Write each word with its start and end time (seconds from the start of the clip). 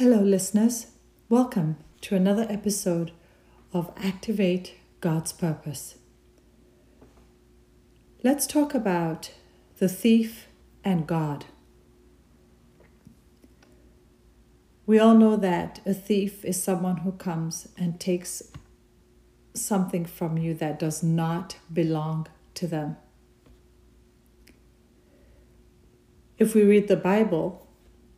Hello, 0.00 0.22
listeners. 0.22 0.86
Welcome 1.28 1.76
to 2.00 2.16
another 2.16 2.46
episode 2.48 3.12
of 3.74 3.92
Activate 3.98 4.76
God's 5.02 5.30
Purpose. 5.30 5.96
Let's 8.24 8.46
talk 8.46 8.72
about 8.72 9.30
the 9.76 9.90
thief 9.90 10.46
and 10.82 11.06
God. 11.06 11.44
We 14.86 14.98
all 14.98 15.12
know 15.14 15.36
that 15.36 15.80
a 15.84 15.92
thief 15.92 16.46
is 16.46 16.62
someone 16.62 16.96
who 17.04 17.12
comes 17.12 17.68
and 17.76 18.00
takes 18.00 18.42
something 19.52 20.06
from 20.06 20.38
you 20.38 20.54
that 20.54 20.78
does 20.78 21.02
not 21.02 21.58
belong 21.70 22.26
to 22.54 22.66
them. 22.66 22.96
If 26.38 26.54
we 26.54 26.62
read 26.62 26.88
the 26.88 26.96
Bible, 26.96 27.66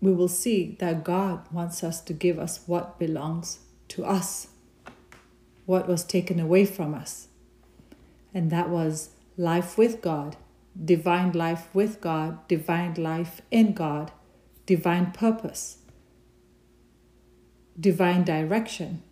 we 0.02 0.12
will 0.12 0.28
see 0.28 0.76
that 0.80 1.04
God 1.04 1.46
wants 1.52 1.84
us 1.84 2.00
to 2.02 2.12
give 2.12 2.38
us 2.38 2.60
what 2.66 2.98
belongs 2.98 3.60
to 3.86 4.04
us, 4.04 4.48
what 5.64 5.86
was 5.86 6.02
taken 6.02 6.40
away 6.40 6.66
from 6.66 6.92
us. 6.92 7.28
And 8.34 8.50
that 8.50 8.68
was 8.68 9.10
life 9.36 9.78
with 9.78 10.02
God, 10.02 10.36
divine 10.84 11.30
life 11.32 11.68
with 11.72 12.00
God, 12.00 12.46
divine 12.48 12.94
life 12.94 13.42
in 13.52 13.74
God, 13.74 14.10
divine 14.66 15.12
purpose, 15.12 15.78
divine 17.78 18.24
direction 18.24 19.04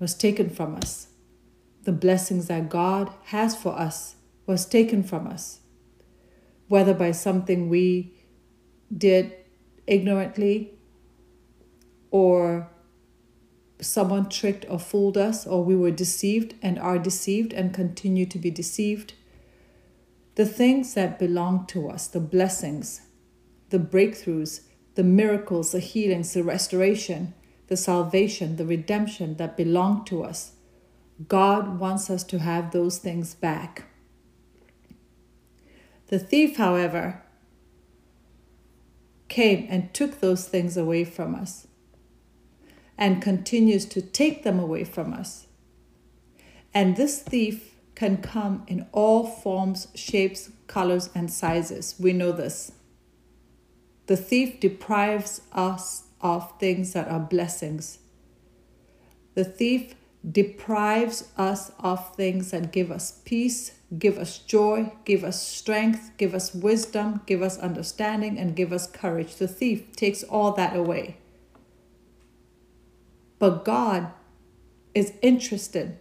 was 0.00 0.12
taken 0.12 0.50
from 0.50 0.74
us. 0.74 1.06
The 1.84 1.92
blessings 1.92 2.48
that 2.48 2.68
God 2.68 3.12
has 3.26 3.54
for 3.54 3.78
us 3.78 4.16
was 4.46 4.66
taken 4.66 5.04
from 5.04 5.28
us, 5.28 5.60
whether 6.66 6.94
by 6.94 7.12
something 7.12 7.68
we 7.68 8.14
did 8.96 9.32
ignorantly 9.92 10.72
or 12.10 12.68
someone 13.80 14.28
tricked 14.28 14.64
or 14.68 14.78
fooled 14.78 15.18
us 15.18 15.46
or 15.46 15.64
we 15.64 15.76
were 15.76 15.90
deceived 15.90 16.54
and 16.62 16.78
are 16.78 16.98
deceived 16.98 17.52
and 17.52 17.74
continue 17.74 18.24
to 18.26 18.38
be 18.38 18.50
deceived. 18.50 19.12
The 20.36 20.46
things 20.46 20.94
that 20.94 21.18
belong 21.18 21.66
to 21.68 21.90
us, 21.90 22.06
the 22.06 22.20
blessings, 22.20 23.02
the 23.70 23.78
breakthroughs, 23.78 24.62
the 24.94 25.02
miracles, 25.02 25.72
the 25.72 25.80
healings, 25.80 26.32
the 26.32 26.44
restoration, 26.44 27.34
the 27.68 27.76
salvation, 27.76 28.56
the 28.56 28.66
redemption 28.66 29.36
that 29.36 29.56
belong 29.56 30.04
to 30.06 30.22
us, 30.22 30.52
God 31.28 31.78
wants 31.78 32.08
us 32.08 32.24
to 32.24 32.38
have 32.38 32.70
those 32.70 32.98
things 32.98 33.34
back. 33.34 33.84
The 36.08 36.18
thief, 36.18 36.56
however, 36.56 37.21
came 39.32 39.66
and 39.70 39.94
took 39.94 40.20
those 40.20 40.46
things 40.46 40.76
away 40.76 41.04
from 41.04 41.34
us 41.34 41.66
and 42.98 43.22
continues 43.22 43.86
to 43.86 44.02
take 44.02 44.44
them 44.44 44.60
away 44.60 44.84
from 44.84 45.14
us. 45.14 45.46
And 46.74 46.96
this 46.96 47.22
thief 47.22 47.74
can 47.94 48.18
come 48.18 48.62
in 48.66 48.86
all 48.92 49.24
forms, 49.26 49.88
shapes, 49.94 50.50
colors, 50.66 51.08
and 51.14 51.30
sizes. 51.30 51.94
We 51.98 52.12
know 52.12 52.32
this. 52.32 52.72
The 54.06 54.18
thief 54.18 54.60
deprives 54.60 55.40
us 55.52 56.04
of 56.20 56.58
things 56.58 56.92
that 56.92 57.08
are 57.08 57.18
blessings. 57.18 58.00
The 59.34 59.44
thief 59.44 59.94
deprives 60.30 61.30
us 61.38 61.72
of 61.78 62.14
things 62.16 62.50
that 62.50 62.70
give 62.70 62.90
us 62.90 63.22
peace, 63.24 63.72
give 63.98 64.18
us 64.18 64.38
joy, 64.38 64.92
give 65.04 65.22
us 65.24 65.46
strength, 65.46 66.12
give 66.16 66.34
us 66.34 66.54
wisdom, 66.54 67.20
give 67.26 67.42
us 67.42 67.58
understanding, 67.58 68.38
and 68.38 68.56
give 68.56 68.72
us 68.72 68.90
courage. 68.90 69.36
The 69.36 69.48
thief 69.48 69.94
takes 69.94 70.22
all 70.22 70.52
that 70.52 70.76
away. 70.76 71.18
But 73.38 73.64
God 73.64 74.12
is 74.94 75.12
interested 75.20 75.98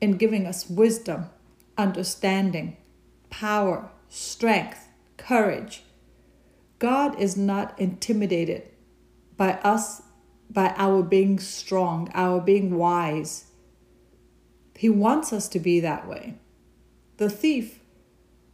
in 0.00 0.18
giving 0.18 0.46
us 0.46 0.68
wisdom, 0.68 1.26
understanding, 1.78 2.76
power, 3.30 3.90
strength, 4.08 4.88
courage. 5.16 5.84
God 6.78 7.18
is 7.20 7.36
not 7.36 7.78
intimidated 7.78 8.68
by 9.36 9.52
us, 9.62 10.02
by 10.50 10.74
our 10.76 11.02
being 11.02 11.38
strong, 11.38 12.10
our 12.14 12.40
being 12.40 12.76
wise. 12.76 13.46
He 14.76 14.88
wants 14.88 15.32
us 15.32 15.48
to 15.48 15.58
be 15.58 15.80
that 15.80 16.08
way. 16.08 16.34
The 17.22 17.30
thief 17.30 17.78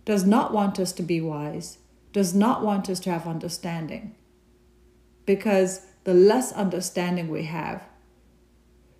does 0.04 0.26
not 0.26 0.52
want 0.52 0.78
us 0.78 0.92
to 0.92 1.02
be 1.02 1.22
wise, 1.22 1.78
does 2.12 2.34
not 2.34 2.62
want 2.62 2.90
us 2.90 3.00
to 3.00 3.10
have 3.10 3.26
understanding. 3.26 4.14
Because 5.24 5.86
the 6.04 6.12
less 6.12 6.52
understanding 6.52 7.28
we 7.28 7.44
have, 7.44 7.88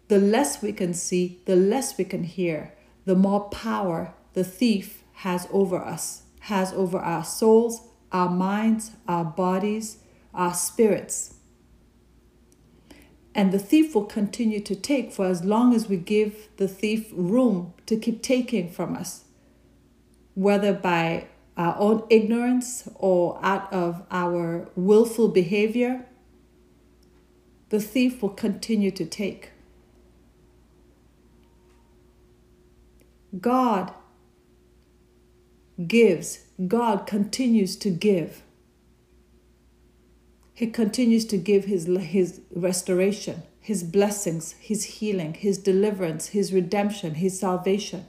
the 0.09 0.19
less 0.19 0.63
we 0.63 0.73
can 0.73 0.95
see, 0.95 1.43
the 1.45 1.55
less 1.55 1.99
we 1.99 2.05
can 2.05 2.25
hear, 2.25 2.73
the 3.05 3.15
more 3.15 3.51
power 3.51 4.15
the 4.33 4.43
thief 4.43 5.05
has 5.17 5.47
over 5.53 5.77
us, 5.77 6.23
has 6.49 6.73
over 6.73 6.97
our 6.97 7.23
souls, 7.23 7.83
our 8.11 8.31
minds, 8.31 8.93
our 9.07 9.27
bodies, 9.27 9.99
our 10.33 10.55
spirits. 10.55 11.35
And 13.35 13.53
the 13.53 13.59
thief 13.59 13.95
will 13.95 14.07
continue 14.07 14.61
to 14.61 14.75
take 14.75 15.13
for 15.13 15.27
as 15.27 15.45
long 15.45 15.75
as 15.75 15.91
we 15.91 15.99
give 15.99 16.49
the 16.57 16.69
thief 16.69 17.11
room 17.13 17.75
to 17.85 17.99
keep 17.99 18.23
taking 18.23 18.71
from 18.71 18.97
us 18.97 19.27
whether 20.39 20.73
by 20.73 21.27
our 21.57 21.75
own 21.81 22.01
ignorance 22.09 22.89
or 22.95 23.41
out 23.43 23.73
of 23.73 24.07
our 24.09 24.69
willful 24.77 25.27
behavior, 25.27 26.07
the 27.71 27.81
thief 27.81 28.23
will 28.23 28.29
continue 28.29 28.93
to 28.93 29.05
take. 29.05 29.51
God 33.41 33.93
gives, 35.89 36.45
God 36.69 37.05
continues 37.05 37.75
to 37.79 37.91
give. 37.91 38.43
He 40.55 40.69
continues 40.69 41.25
to 41.27 41.37
give 41.37 41.65
his, 41.65 41.87
his 41.87 42.43
restoration, 42.55 43.43
his 43.59 43.83
blessings, 43.83 44.53
his 44.61 44.85
healing, 44.85 45.35
his 45.35 45.59
deliverance, 45.59 46.29
his 46.29 46.53
redemption, 46.53 47.15
his 47.15 47.41
salvation. 47.41 48.07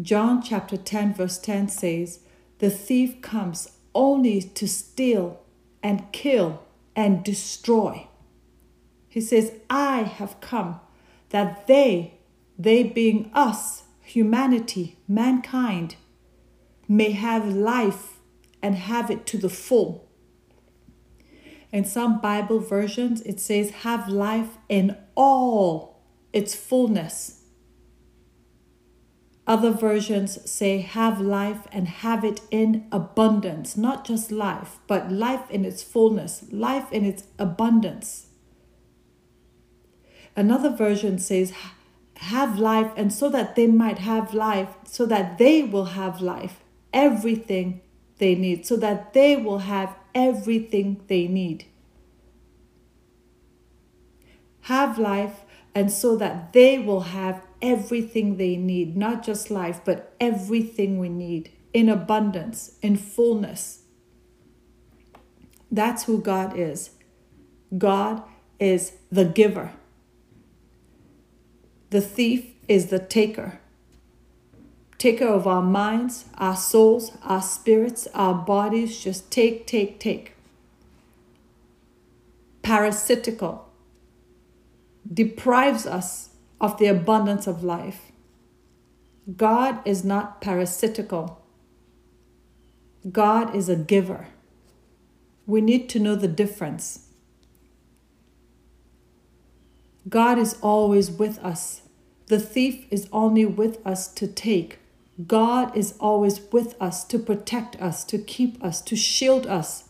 John 0.00 0.42
chapter 0.42 0.76
10, 0.76 1.14
verse 1.14 1.38
10 1.38 1.68
says, 1.68 2.20
The 2.58 2.70
thief 2.70 3.22
comes 3.22 3.70
only 3.94 4.42
to 4.42 4.68
steal 4.68 5.40
and 5.82 6.12
kill 6.12 6.62
and 6.94 7.24
destroy. 7.24 8.06
He 9.08 9.22
says, 9.22 9.52
I 9.70 10.02
have 10.02 10.40
come 10.40 10.80
that 11.30 11.66
they, 11.66 12.18
they 12.58 12.82
being 12.82 13.30
us, 13.32 13.84
humanity, 14.02 14.98
mankind, 15.08 15.96
may 16.86 17.12
have 17.12 17.48
life 17.48 18.18
and 18.62 18.74
have 18.74 19.10
it 19.10 19.24
to 19.26 19.38
the 19.38 19.48
full. 19.48 20.06
In 21.72 21.84
some 21.84 22.20
Bible 22.20 22.60
versions, 22.60 23.22
it 23.22 23.40
says, 23.40 23.70
have 23.70 24.08
life 24.08 24.58
in 24.68 24.96
all 25.14 26.02
its 26.32 26.54
fullness. 26.54 27.35
Other 29.46 29.70
versions 29.70 30.50
say, 30.50 30.78
have 30.78 31.20
life 31.20 31.68
and 31.70 31.86
have 31.86 32.24
it 32.24 32.40
in 32.50 32.86
abundance. 32.90 33.76
Not 33.76 34.04
just 34.04 34.32
life, 34.32 34.78
but 34.88 35.12
life 35.12 35.48
in 35.50 35.64
its 35.64 35.84
fullness, 35.84 36.44
life 36.50 36.90
in 36.92 37.04
its 37.04 37.24
abundance. 37.38 38.26
Another 40.34 40.70
version 40.70 41.18
says, 41.18 41.52
have 42.16 42.58
life, 42.58 42.90
and 42.96 43.12
so 43.12 43.28
that 43.28 43.54
they 43.54 43.66
might 43.66 43.98
have 43.98 44.34
life, 44.34 44.70
so 44.84 45.06
that 45.06 45.38
they 45.38 45.62
will 45.62 45.84
have 45.84 46.20
life, 46.20 46.64
everything 46.92 47.80
they 48.18 48.34
need, 48.34 48.66
so 48.66 48.76
that 48.76 49.12
they 49.12 49.36
will 49.36 49.58
have 49.58 49.94
everything 50.14 51.00
they 51.06 51.28
need. 51.28 51.66
Have 54.62 54.98
life, 54.98 55.44
and 55.74 55.92
so 55.92 56.16
that 56.16 56.52
they 56.52 56.78
will 56.78 57.02
have 57.02 57.42
everything 57.62 58.36
they 58.36 58.56
need, 58.56 58.96
not 58.96 59.22
just 59.22 59.50
life, 59.50 59.80
but 59.84 60.14
everything 60.20 60.98
we 60.98 61.08
need 61.08 61.50
in 61.72 61.88
abundance, 61.88 62.76
in 62.82 62.96
fullness. 62.96 63.82
That's 65.70 66.04
who 66.04 66.20
God 66.20 66.58
is. 66.58 66.90
God 67.76 68.22
is 68.58 68.92
the 69.10 69.24
giver. 69.24 69.72
The 71.90 72.00
thief 72.00 72.52
is 72.68 72.86
the 72.86 72.98
taker. 72.98 73.60
Taker 74.98 75.26
of 75.26 75.46
our 75.46 75.62
minds, 75.62 76.24
our 76.38 76.56
souls, 76.56 77.12
our 77.22 77.42
spirits, 77.42 78.08
our 78.14 78.34
bodies. 78.34 79.02
Just 79.02 79.30
take, 79.30 79.66
take, 79.66 80.00
take. 80.00 80.34
Parasitical. 82.62 83.68
Deprives 85.12 85.86
us 85.86 86.25
of 86.60 86.78
the 86.78 86.86
abundance 86.86 87.46
of 87.46 87.62
life. 87.62 88.12
God 89.36 89.80
is 89.84 90.04
not 90.04 90.40
parasitical. 90.40 91.44
God 93.10 93.54
is 93.54 93.68
a 93.68 93.76
giver. 93.76 94.28
We 95.46 95.60
need 95.60 95.88
to 95.90 95.98
know 95.98 96.14
the 96.14 96.28
difference. 96.28 97.08
God 100.08 100.38
is 100.38 100.56
always 100.60 101.10
with 101.10 101.38
us. 101.38 101.82
The 102.26 102.38
thief 102.38 102.86
is 102.90 103.08
only 103.12 103.44
with 103.44 103.84
us 103.86 104.08
to 104.14 104.26
take. 104.26 104.78
God 105.26 105.76
is 105.76 105.94
always 105.98 106.40
with 106.52 106.74
us 106.80 107.04
to 107.04 107.18
protect 107.18 107.80
us, 107.80 108.04
to 108.04 108.18
keep 108.18 108.62
us, 108.62 108.80
to 108.82 108.96
shield 108.96 109.46
us, 109.46 109.84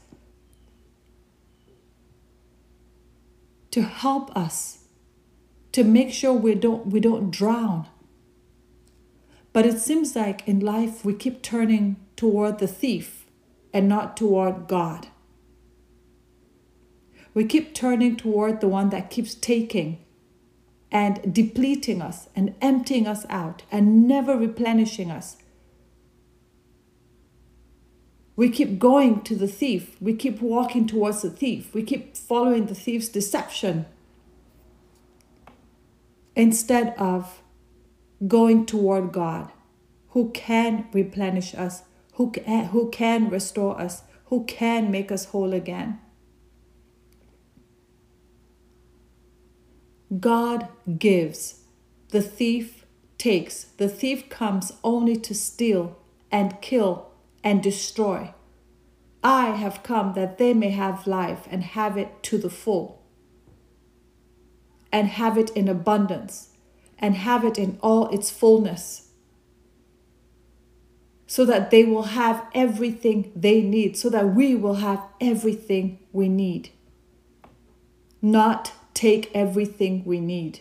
to 3.70 3.82
help 3.82 4.34
us, 4.36 4.85
to 5.76 5.84
make 5.84 6.10
sure 6.10 6.32
we 6.32 6.54
don't, 6.54 6.86
we 6.86 7.00
don't 7.00 7.30
drown. 7.30 7.86
But 9.52 9.66
it 9.66 9.78
seems 9.78 10.16
like 10.16 10.48
in 10.48 10.58
life 10.60 11.04
we 11.04 11.12
keep 11.12 11.42
turning 11.42 11.96
toward 12.16 12.60
the 12.60 12.66
thief 12.66 13.26
and 13.74 13.86
not 13.86 14.16
toward 14.16 14.68
God. 14.68 15.08
We 17.34 17.44
keep 17.44 17.74
turning 17.74 18.16
toward 18.16 18.62
the 18.62 18.68
one 18.68 18.88
that 18.88 19.10
keeps 19.10 19.34
taking 19.34 20.02
and 20.90 21.34
depleting 21.34 22.00
us 22.00 22.30
and 22.34 22.54
emptying 22.62 23.06
us 23.06 23.26
out 23.28 23.64
and 23.70 24.08
never 24.08 24.34
replenishing 24.34 25.10
us. 25.10 25.36
We 28.34 28.48
keep 28.48 28.78
going 28.78 29.20
to 29.24 29.36
the 29.36 29.46
thief. 29.46 30.00
We 30.00 30.14
keep 30.14 30.40
walking 30.40 30.86
towards 30.86 31.20
the 31.20 31.28
thief. 31.28 31.74
We 31.74 31.82
keep 31.82 32.16
following 32.16 32.64
the 32.64 32.74
thief's 32.74 33.10
deception 33.10 33.84
instead 36.36 36.94
of 36.98 37.42
going 38.28 38.64
toward 38.66 39.10
God, 39.10 39.50
who 40.10 40.30
can 40.30 40.86
replenish 40.92 41.54
us, 41.54 41.82
who 42.14 42.30
can, 42.30 42.66
who 42.66 42.88
can 42.90 43.28
restore 43.28 43.80
us, 43.80 44.02
who 44.26 44.44
can 44.44 44.90
make 44.90 45.10
us 45.10 45.26
whole 45.26 45.52
again. 45.52 45.98
God 50.20 50.68
gives, 50.98 51.62
the 52.10 52.22
thief 52.22 52.86
takes. 53.18 53.64
The 53.64 53.88
thief 53.88 54.28
comes 54.28 54.72
only 54.84 55.16
to 55.16 55.34
steal 55.34 55.98
and 56.30 56.60
kill 56.60 57.10
and 57.42 57.62
destroy. 57.62 58.32
I 59.22 59.50
have 59.50 59.82
come 59.82 60.12
that 60.14 60.38
they 60.38 60.54
may 60.54 60.70
have 60.70 61.06
life 61.06 61.48
and 61.50 61.64
have 61.64 61.96
it 61.96 62.22
to 62.24 62.38
the 62.38 62.50
full, 62.50 63.02
and 64.96 65.08
have 65.08 65.36
it 65.36 65.50
in 65.50 65.68
abundance, 65.68 66.48
and 66.98 67.16
have 67.16 67.44
it 67.44 67.58
in 67.58 67.78
all 67.82 68.08
its 68.08 68.30
fullness, 68.30 69.10
so 71.26 71.44
that 71.44 71.70
they 71.70 71.84
will 71.84 72.04
have 72.20 72.42
everything 72.54 73.30
they 73.36 73.60
need, 73.60 73.94
so 73.94 74.08
that 74.08 74.34
we 74.34 74.54
will 74.54 74.76
have 74.76 75.02
everything 75.20 75.98
we 76.12 76.30
need. 76.30 76.70
Not 78.22 78.72
take 78.94 79.30
everything 79.34 80.02
we 80.06 80.18
need, 80.18 80.60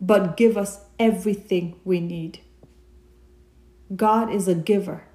but 0.00 0.36
give 0.36 0.56
us 0.56 0.84
everything 1.00 1.74
we 1.84 1.98
need. 1.98 2.38
God 3.96 4.32
is 4.32 4.46
a 4.46 4.54
giver. 4.54 5.08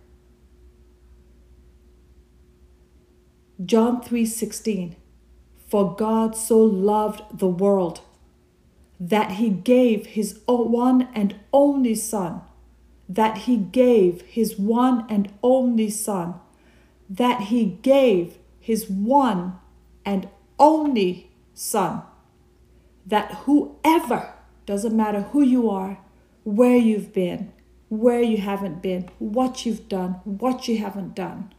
John 3.64 4.02
3:16 4.02 4.98
For 5.70 5.96
God 5.96 6.36
so 6.36 6.60
loved 6.60 7.40
the 7.40 7.54
world 7.64 8.02
that 9.00 9.32
he 9.34 9.50
gave 9.50 10.06
his 10.08 10.40
one 10.46 11.08
and 11.14 11.36
only 11.52 11.96
son 11.96 12.42
that 13.08 13.40
he 13.40 13.58
gave 13.58 14.22
his 14.22 14.58
one 14.58 15.06
and 15.10 15.32
only 15.44 15.90
son 15.90 16.36
that 17.10 17.42
he 17.42 17.66
gave 17.66 18.38
his 18.60 18.90
one 18.90 19.60
and 20.04 20.28
only 20.58 21.30
son 21.54 22.02
that 23.06 23.32
whoever, 23.46 24.34
doesn't 24.66 24.96
matter 24.96 25.22
who 25.22 25.44
you 25.44 25.70
are, 25.70 26.00
where 26.44 26.76
you've 26.76 27.14
been, 27.14 27.52
where 27.90 28.22
you 28.22 28.38
haven't 28.38 28.82
been, 28.82 29.08
what 29.20 29.66
you've 29.66 29.88
done, 29.88 30.14
what 30.24 30.68
you 30.68 30.80
haven't 30.80 31.14
done, 31.14 31.54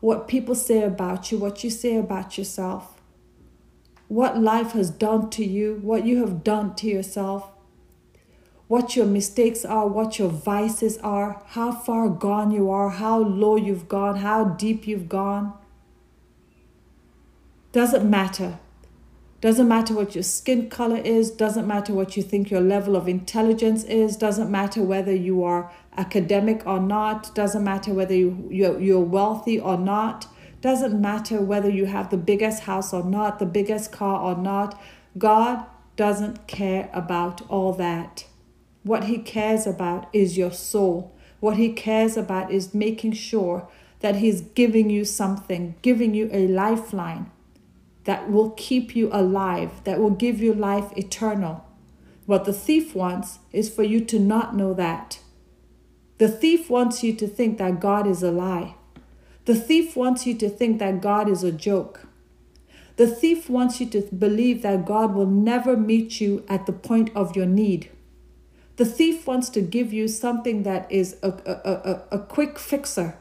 what 0.00 0.26
people 0.26 0.54
say 0.54 0.82
about 0.82 1.30
you, 1.30 1.38
what 1.38 1.62
you 1.62 1.70
say 1.70 1.96
about 1.96 2.36
yourself, 2.36 2.97
what 4.08 4.40
life 4.40 4.72
has 4.72 4.90
done 4.90 5.30
to 5.30 5.44
you, 5.44 5.78
what 5.82 6.04
you 6.04 6.18
have 6.20 6.42
done 6.42 6.74
to 6.76 6.86
yourself, 6.86 7.50
what 8.66 8.96
your 8.96 9.06
mistakes 9.06 9.64
are, 9.64 9.86
what 9.86 10.18
your 10.18 10.28
vices 10.28 10.98
are, 10.98 11.42
how 11.48 11.72
far 11.72 12.08
gone 12.08 12.50
you 12.50 12.70
are, 12.70 12.90
how 12.90 13.18
low 13.18 13.56
you've 13.56 13.88
gone, 13.88 14.16
how 14.16 14.44
deep 14.44 14.86
you've 14.86 15.08
gone. 15.08 15.52
Doesn't 17.72 18.08
matter. 18.08 18.58
Doesn't 19.40 19.68
matter 19.68 19.94
what 19.94 20.16
your 20.16 20.24
skin 20.24 20.68
color 20.68 20.96
is, 20.96 21.30
doesn't 21.30 21.66
matter 21.66 21.92
what 21.92 22.16
you 22.16 22.24
think 22.24 22.50
your 22.50 22.60
level 22.60 22.96
of 22.96 23.06
intelligence 23.06 23.84
is, 23.84 24.16
doesn't 24.16 24.50
matter 24.50 24.82
whether 24.82 25.14
you 25.14 25.44
are 25.44 25.70
academic 25.96 26.66
or 26.66 26.80
not, 26.80 27.32
doesn't 27.36 27.62
matter 27.62 27.94
whether 27.94 28.14
you, 28.14 28.48
you're, 28.50 28.80
you're 28.80 28.98
wealthy 28.98 29.60
or 29.60 29.78
not, 29.78 30.26
doesn't 30.60 31.00
matter 31.00 31.40
whether 31.40 31.68
you 31.68 31.86
have 31.86 32.10
the 32.10 32.16
biggest 32.16 32.64
house 32.64 32.92
or 32.92 33.04
not, 33.04 33.38
the 33.38 33.46
biggest 33.46 33.92
car 33.92 34.20
or 34.20 34.36
not. 34.36 34.80
God 35.16 35.64
doesn't 35.96 36.46
care 36.46 36.90
about 36.92 37.42
all 37.48 37.72
that. 37.74 38.24
What 38.82 39.04
He 39.04 39.18
cares 39.18 39.66
about 39.66 40.08
is 40.12 40.38
your 40.38 40.52
soul. 40.52 41.14
What 41.40 41.56
He 41.56 41.72
cares 41.72 42.16
about 42.16 42.50
is 42.50 42.74
making 42.74 43.12
sure 43.12 43.68
that 44.00 44.16
He's 44.16 44.40
giving 44.40 44.90
you 44.90 45.04
something, 45.04 45.74
giving 45.82 46.14
you 46.14 46.28
a 46.32 46.48
lifeline 46.48 47.30
that 48.04 48.30
will 48.30 48.50
keep 48.50 48.96
you 48.96 49.10
alive, 49.12 49.84
that 49.84 50.00
will 50.00 50.10
give 50.10 50.40
you 50.40 50.54
life 50.54 50.96
eternal. 50.96 51.64
What 52.26 52.44
the 52.44 52.52
thief 52.52 52.94
wants 52.94 53.38
is 53.52 53.68
for 53.68 53.82
you 53.82 54.00
to 54.06 54.18
not 54.18 54.56
know 54.56 54.72
that. 54.74 55.20
The 56.18 56.28
thief 56.28 56.70
wants 56.70 57.04
you 57.04 57.14
to 57.14 57.28
think 57.28 57.58
that 57.58 57.80
God 57.80 58.06
is 58.06 58.22
a 58.22 58.30
lie. 58.30 58.74
The 59.48 59.54
thief 59.54 59.96
wants 59.96 60.26
you 60.26 60.34
to 60.34 60.48
think 60.50 60.78
that 60.78 61.00
God 61.00 61.28
is 61.28 61.42
a 61.42 61.50
joke. 61.50 62.06
The 62.96 63.06
thief 63.06 63.48
wants 63.48 63.80
you 63.80 63.86
to 63.86 64.02
believe 64.02 64.60
that 64.60 64.84
God 64.84 65.14
will 65.14 65.26
never 65.26 65.76
meet 65.76 66.20
you 66.20 66.44
at 66.48 66.66
the 66.66 66.72
point 66.72 67.10
of 67.16 67.34
your 67.34 67.46
need. 67.46 67.90
The 68.76 68.84
thief 68.84 69.26
wants 69.26 69.48
to 69.50 69.62
give 69.62 69.92
you 69.92 70.06
something 70.06 70.64
that 70.64 70.90
is 70.92 71.16
a, 71.22 71.30
a, 71.30 71.70
a, 71.72 72.02
a 72.16 72.18
quick 72.18 72.58
fixer 72.58 73.16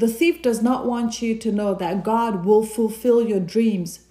the 0.00 0.08
thief 0.08 0.40
does 0.40 0.62
not 0.62 0.86
want 0.86 1.20
you 1.20 1.36
to 1.36 1.52
know 1.52 1.74
that 1.74 2.02
God 2.02 2.46
will 2.46 2.64
fulfill 2.64 3.22
your 3.22 3.38
dreams, 3.38 4.06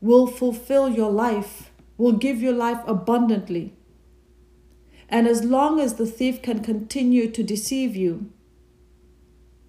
will 0.00 0.28
fulfill 0.28 0.88
your 0.88 1.10
life, 1.10 1.72
will 1.98 2.12
give 2.12 2.40
you 2.40 2.52
life 2.52 2.78
abundantly. 2.86 3.74
And 5.08 5.26
as 5.26 5.42
long 5.42 5.80
as 5.80 5.94
the 5.94 6.06
thief 6.06 6.42
can 6.42 6.62
continue 6.62 7.28
to 7.32 7.42
deceive 7.42 7.96
you, 7.96 8.30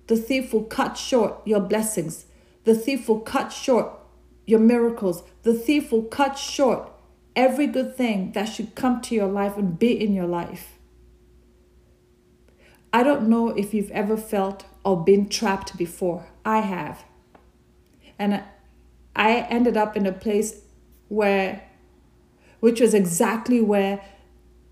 the 0.08 0.16
thief 0.18 0.54
will 0.54 0.64
cut 0.64 0.98
short 0.98 1.46
your 1.46 1.60
blessings. 1.60 2.26
The 2.64 2.76
thief 2.76 3.08
will 3.08 3.20
cut 3.20 3.50
short 3.50 3.92
your 4.46 4.60
miracles. 4.60 5.24
The 5.44 5.54
thief 5.54 5.92
will 5.92 6.04
cut 6.04 6.38
short 6.38 6.90
every 7.36 7.68
good 7.68 7.96
thing 7.96 8.32
that 8.32 8.46
should 8.46 8.74
come 8.74 9.02
to 9.02 9.14
your 9.14 9.28
life 9.28 9.58
and 9.58 9.78
be 9.78 9.92
in 9.92 10.14
your 10.14 10.26
life. 10.26 10.74
I 12.92 13.04
don't 13.04 13.30
know 13.30 13.50
if 13.50 13.74
you've 13.74 13.92
ever 13.92 14.18
felt 14.18 14.66
or 14.84 15.04
been 15.04 15.30
trapped 15.30 15.78
before. 15.78 16.26
I 16.46 16.60
have. 16.60 17.04
And 18.18 18.42
I 19.16 19.42
ended 19.50 19.76
up 19.76 19.98
in 19.98 20.06
a 20.06 20.12
place 20.12 20.62
where, 21.10 21.64
which 22.60 22.80
was 22.80 22.94
exactly 22.94 23.62
where 23.62 24.02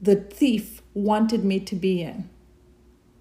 the 0.01 0.15
thief 0.15 0.81
wanted 0.93 1.43
me 1.43 1.59
to 1.59 1.75
be 1.75 2.01
in. 2.01 2.29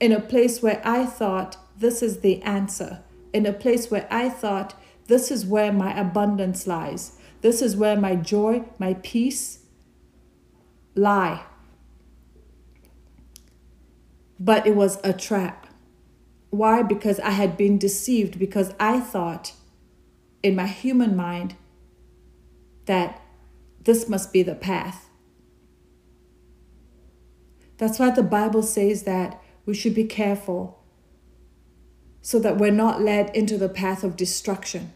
In 0.01 0.13
a 0.13 0.21
place 0.21 0.63
where 0.63 0.81
I 0.85 1.05
thought 1.05 1.57
this 1.77 2.03
is 2.03 2.21
the 2.21 2.43
answer. 2.43 3.03
In 3.33 3.47
a 3.47 3.53
place 3.53 3.91
where 3.91 4.07
I 4.11 4.29
thought 4.29 4.81
this 5.07 5.31
is 5.31 5.45
where 5.45 5.73
my 5.73 5.99
abundance 5.99 6.67
lies. 6.67 7.19
This 7.41 7.61
is 7.61 7.77
where 7.77 7.97
my 7.97 8.17
joy, 8.17 8.65
my 8.79 8.95
peace 9.03 9.61
lie. 10.95 11.45
But 14.39 14.67
it 14.67 14.77
was 14.77 14.99
a 15.05 15.13
trap. 15.13 15.67
Why? 16.51 16.83
Because 16.83 17.19
I 17.21 17.31
had 17.31 17.57
been 17.57 17.79
deceived, 17.79 18.39
because 18.39 18.73
I 18.79 19.01
thought 19.01 19.53
in 20.43 20.55
my 20.55 20.67
human 20.67 21.17
mind 21.17 21.57
that 22.87 23.21
this 23.83 24.09
must 24.09 24.33
be 24.33 24.43
the 24.43 24.55
path. 24.55 25.11
That's 27.79 27.99
why 27.99 28.11
the 28.11 28.23
Bible 28.23 28.63
says 28.63 29.03
that 29.03 29.43
we 29.67 29.75
should 29.75 29.95
be 29.95 30.05
careful 30.05 30.84
so 32.25 32.39
that 32.39 32.57
we're 32.57 32.71
not 32.71 33.03
led 33.03 33.29
into 33.37 33.59
the 33.59 33.69
path 33.69 34.03
of 34.03 34.17
destruction, 34.17 34.91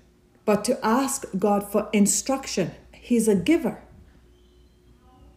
but 0.46 0.64
to 0.64 0.82
ask 0.82 1.26
God 1.38 1.62
for 1.70 1.90
instruction. 1.92 2.70
He's 2.90 3.28
a 3.28 3.34
giver 3.34 3.82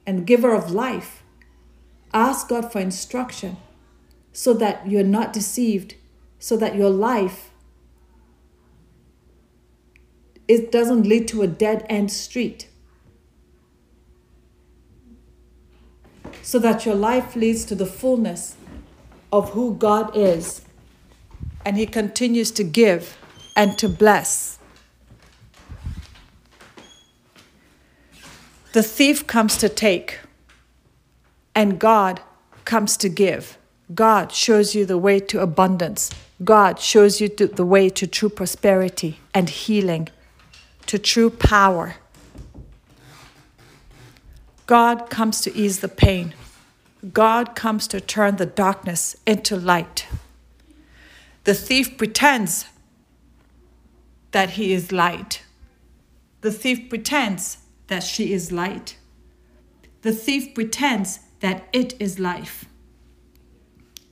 and 0.08 0.26
giver 0.26 0.56
of 0.56 0.72
life. 0.72 1.22
Ask 2.14 2.48
God 2.48 2.72
for 2.72 2.80
instruction 2.80 3.58
so 4.32 4.54
that 4.54 4.90
you're 4.90 5.04
not 5.04 5.34
deceived, 5.34 5.96
so 6.40 6.56
that 6.56 6.76
your 6.76 6.90
life 6.90 7.52
it 10.48 10.72
doesn't 10.72 11.04
lead 11.04 11.28
to 11.28 11.42
a 11.42 11.48
dead 11.48 11.86
end 11.90 12.10
street. 12.10 12.70
So 16.42 16.58
that 16.60 16.86
your 16.86 16.96
life 16.96 17.36
leads 17.36 17.66
to 17.66 17.76
the 17.76 17.86
fullness 17.86 18.56
of 19.34 19.52
who 19.52 19.76
God 19.76 20.16
is 20.16 20.62
and 21.66 21.78
He 21.78 21.86
continues 21.86 22.52
to 22.52 22.64
give 22.64 23.18
and 23.56 23.78
to 23.78 23.90
bless. 23.90 24.60
The 28.74 28.84
thief 28.84 29.28
comes 29.28 29.58
to 29.58 29.68
take, 29.68 30.20
and 31.54 31.78
God 31.78 32.22
comes 32.64 32.96
to 32.98 33.10
give. 33.10 33.58
God 33.94 34.32
shows 34.32 34.74
you 34.74 34.86
the 34.86 34.98
way 34.98 35.20
to 35.20 35.42
abundance. 35.42 36.10
God 36.44 36.80
shows 36.80 37.20
you 37.20 37.28
the 37.28 37.66
way 37.66 37.90
to 37.90 38.08
true 38.08 38.30
prosperity 38.30 39.20
and 39.34 39.50
healing, 39.50 40.08
to 40.86 40.98
true 40.98 41.30
power. 41.30 41.96
God 44.68 45.10
comes 45.10 45.42
to 45.42 45.54
ease 45.54 45.82
the 45.82 45.90
pain. 45.90 46.34
God 47.12 47.56
comes 47.56 47.88
to 47.90 48.00
turn 48.00 48.38
the 48.38 48.46
darkness 48.46 49.18
into 49.28 49.58
light. 49.58 50.08
The 51.44 51.54
thief 51.56 51.98
pretends 51.98 52.66
that 54.32 54.52
he 54.52 54.74
is 54.74 54.92
light. 54.92 55.44
The 56.42 56.52
thief 56.52 56.90
pretends 56.90 57.58
that 57.88 58.04
she 58.04 58.32
is 58.32 58.52
light. 58.52 58.98
The 60.04 60.12
thief 60.12 60.54
pretends 60.54 61.20
that 61.40 61.68
it 61.74 62.00
is 62.00 62.20
life. 62.20 62.66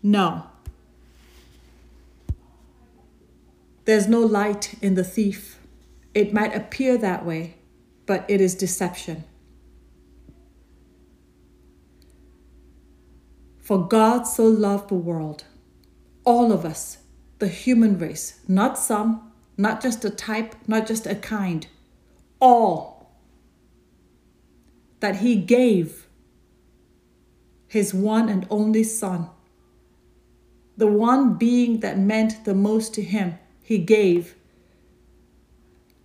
No. 0.01 0.45
There's 3.85 4.07
no 4.07 4.21
light 4.21 4.75
in 4.81 4.95
the 4.95 5.03
thief. 5.03 5.59
It 6.13 6.33
might 6.33 6.55
appear 6.55 6.97
that 6.97 7.25
way, 7.25 7.55
but 8.05 8.25
it 8.27 8.41
is 8.41 8.55
deception. 8.55 9.23
For 13.59 13.87
God 13.87 14.23
so 14.23 14.45
loved 14.45 14.89
the 14.89 14.95
world, 14.95 15.43
all 16.23 16.51
of 16.51 16.65
us, 16.65 16.97
the 17.39 17.47
human 17.47 17.97
race, 17.97 18.41
not 18.47 18.77
some, 18.77 19.31
not 19.57 19.81
just 19.81 20.05
a 20.05 20.09
type, 20.09 20.55
not 20.67 20.85
just 20.85 21.07
a 21.07 21.15
kind, 21.15 21.67
all, 22.39 23.11
that 24.99 25.17
He 25.17 25.35
gave 25.35 26.07
His 27.67 27.93
one 27.93 28.29
and 28.29 28.45
only 28.49 28.83
Son, 28.83 29.29
the 30.77 30.87
one 30.87 31.35
being 31.35 31.79
that 31.79 31.97
meant 31.97 32.45
the 32.45 32.53
most 32.53 32.93
to 32.93 33.01
Him, 33.01 33.39
He 33.63 33.77
gave. 33.77 34.35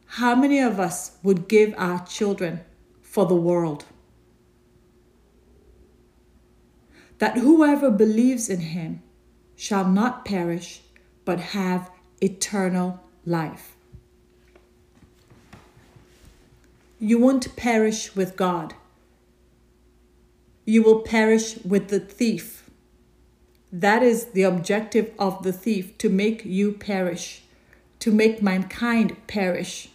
How 0.07 0.37
many 0.37 0.61
of 0.61 0.79
us 0.79 1.17
would 1.25 1.49
give 1.49 1.75
our 1.77 2.05
children 2.07 2.61
for 3.03 3.27
the 3.27 3.35
world? 3.35 3.85
That 7.19 7.39
whoever 7.39 7.91
believes 7.91 8.49
in 8.49 8.61
Him 8.61 9.03
shall 9.57 9.89
not 9.89 10.25
perish, 10.25 10.83
but 11.25 11.41
have 11.41 11.91
eternal 12.21 13.01
life. 13.25 13.75
You 16.99 17.19
won't 17.19 17.57
perish 17.57 18.15
with 18.15 18.37
God. 18.37 18.75
You 20.65 20.83
will 20.83 21.01
perish 21.01 21.59
with 21.65 21.89
the 21.89 22.01
thief. 22.01 22.71
That 23.73 24.03
is 24.03 24.27
the 24.27 24.45
objective 24.45 25.11
of 25.19 25.43
the 25.43 25.53
thief 25.53 25.99
to 25.99 26.09
make 26.09 26.45
you 26.45 26.73
perish, 26.73 27.43
to 27.99 28.13
make 28.13 28.41
mankind 28.41 29.17
perish, 29.27 29.89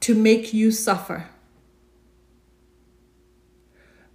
to 0.00 0.14
make 0.14 0.54
you 0.54 0.70
suffer. 0.70 1.28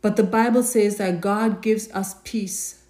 But 0.02 0.16
the 0.16 0.24
Bible 0.24 0.64
says 0.64 0.98
that 0.98 1.22
God 1.22 1.62
gives 1.62 1.92
us 1.92 2.16
peace 2.24 2.85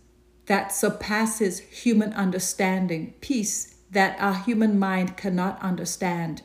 that 0.45 0.71
surpasses 0.71 1.59
human 1.59 2.13
understanding, 2.13 3.13
peace 3.21 3.75
that 3.91 4.19
our 4.19 4.35
human 4.35 4.77
mind 4.77 5.17
cannot 5.17 5.61
understand. 5.61 6.41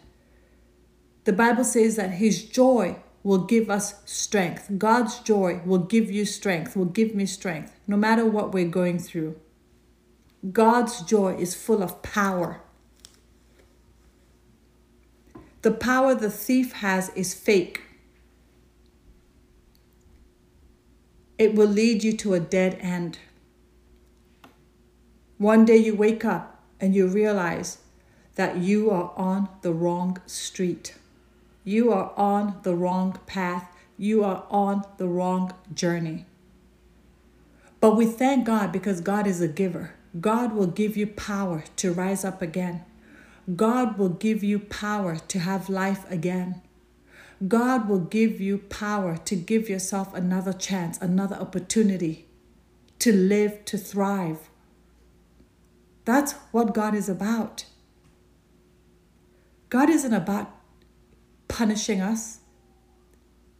The 1.25 1.33
Bible 1.33 1.65
says 1.65 1.97
that 1.97 2.13
His 2.13 2.45
joy 2.45 2.97
will 3.23 3.39
give 3.39 3.69
us 3.69 4.03
strength. 4.07 4.71
God's 4.79 5.19
joy 5.21 5.61
will 5.67 5.79
give 5.79 6.11
you 6.11 6.25
strength, 6.25 6.77
will 6.77 6.87
give 6.87 7.15
me 7.15 7.27
strength, 7.27 7.79
no 7.87 7.97
matter 7.97 8.25
what 8.25 8.53
we're 8.53 8.69
going 8.69 8.99
through. 8.99 9.37
God's 10.53 11.03
joy 11.03 11.35
is 11.37 11.55
full 11.55 11.83
of 11.83 12.03
power. 12.03 12.63
The 15.63 15.71
power 15.71 16.15
the 16.15 16.31
thief 16.31 16.73
has 16.73 17.11
is 17.11 17.35
fake. 17.35 17.83
It 21.37 21.55
will 21.55 21.69
lead 21.69 22.03
you 22.03 22.17
to 22.19 22.35
a 22.35 22.41
dead 22.41 22.79
end. 22.81 23.19
One 25.41 25.65
day 25.65 25.79
you 25.79 25.95
wake 25.95 26.23
up 26.23 26.61
and 26.83 26.95
you 26.95 27.07
realize 27.07 27.79
that 28.35 28.59
you 28.59 28.91
are 28.91 29.11
on 29.17 29.49
the 29.63 29.73
wrong 29.73 30.21
street. 30.27 30.97
You 31.65 31.91
are 31.95 32.13
on 32.15 32.59
the 32.63 32.75
wrong 32.75 33.19
path. 33.25 33.75
You 33.97 34.23
are 34.23 34.45
on 34.51 34.85
the 34.99 35.09
wrong 35.09 35.55
journey. 35.73 36.27
But 37.81 37.97
we 37.97 38.05
thank 38.05 38.45
God 38.45 38.71
because 38.71 39.01
God 39.01 39.27
is 39.27 39.41
a 39.41 39.49
giver. 39.49 39.95
God 40.21 40.53
will 40.53 40.67
give 40.67 40.95
you 40.95 41.07
power 41.07 41.65
to 41.77 41.91
rise 41.91 42.23
up 42.23 42.43
again. 42.43 42.85
God 43.57 43.97
will 43.97 44.11
give 44.11 44.45
you 44.45 44.59
power 44.59 45.17
to 45.17 45.39
have 45.39 45.71
life 45.71 46.05
again. 46.11 46.61
God 47.49 47.89
will 47.89 48.01
give 48.01 48.43
you 48.43 48.59
power 48.59 49.17
to 49.17 49.37
give 49.37 49.71
yourself 49.71 50.13
another 50.13 50.53
chance, 50.53 50.99
another 50.99 51.37
opportunity 51.37 52.27
to 52.99 53.11
live, 53.11 53.65
to 53.65 53.79
thrive. 53.79 54.50
That's 56.11 56.33
what 56.51 56.75
God 56.75 56.97
is 56.97 57.09
about. 57.09 57.67
God 59.69 59.89
isn't 59.89 60.13
about 60.13 60.51
punishing 61.47 62.01
us 62.01 62.41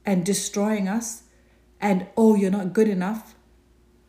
and 0.05 0.27
destroying 0.27 0.89
us 0.89 1.23
and, 1.81 2.09
oh, 2.17 2.35
you're 2.35 2.51
not 2.51 2.73
good 2.73 2.89
enough. 2.89 3.37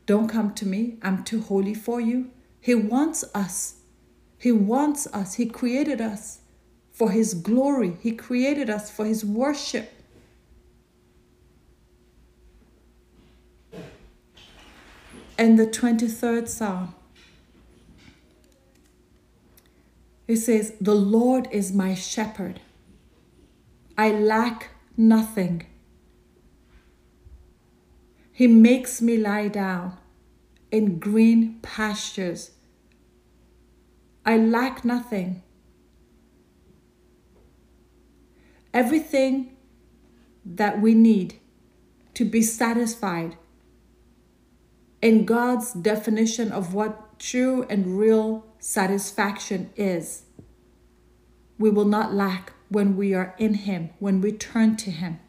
Don't 0.08 0.28
come 0.28 0.56
to 0.56 0.66
me. 0.66 0.98
I'm 1.04 1.24
too 1.24 1.42
holy 1.42 1.76
for 1.76 2.02
you. 2.02 2.32
He 2.60 2.74
wants 2.74 3.24
us. 3.36 3.76
He 4.40 4.52
wants 4.52 5.06
us. 5.14 5.36
He 5.36 5.46
created 5.46 6.02
us 6.02 6.40
for 6.92 7.12
His 7.12 7.36
glory, 7.36 7.98
He 8.02 8.12
created 8.12 8.72
us 8.72 8.90
for 8.90 9.06
His 9.06 9.24
worship. 9.24 9.94
And 15.38 15.60
the 15.60 15.68
23rd 15.68 16.48
Psalm 16.48 16.96
It 20.32 20.38
says, 20.38 20.72
The 20.80 20.96
Lord 20.96 21.50
is 21.52 21.74
my 21.74 21.94
shepherd. 21.94 22.62
I 23.98 24.12
lack 24.12 24.70
nothing. 24.96 25.66
He 28.32 28.48
makes 28.48 29.02
me 29.02 29.18
lie 29.18 29.50
down 29.50 29.98
in 30.72 31.00
green 31.00 31.60
pastures. 31.62 32.52
I 34.26 34.38
lack 34.38 34.86
nothing. 34.86 35.44
Everything 38.74 39.58
that 40.46 40.80
we 40.80 40.94
need 40.94 41.42
to 42.14 42.24
be 42.24 42.42
satisfied 42.42 43.36
in 45.02 45.26
God's 45.26 45.74
definition 45.74 46.54
of 46.54 46.74
what 46.74 47.20
true 47.20 47.66
and 47.70 48.00
real 48.00 48.46
satisfaction 48.62 49.72
is. 49.76 50.24
We 51.58 51.70
will 51.70 51.86
not 51.86 52.14
lack 52.14 52.54
when 52.70 52.96
we 52.96 53.14
are 53.14 53.36
in 53.38 53.56
Him, 53.56 53.90
when 54.00 54.22
we 54.22 54.32
turn 54.32 54.78
to 54.78 54.92
Him. 54.92 55.20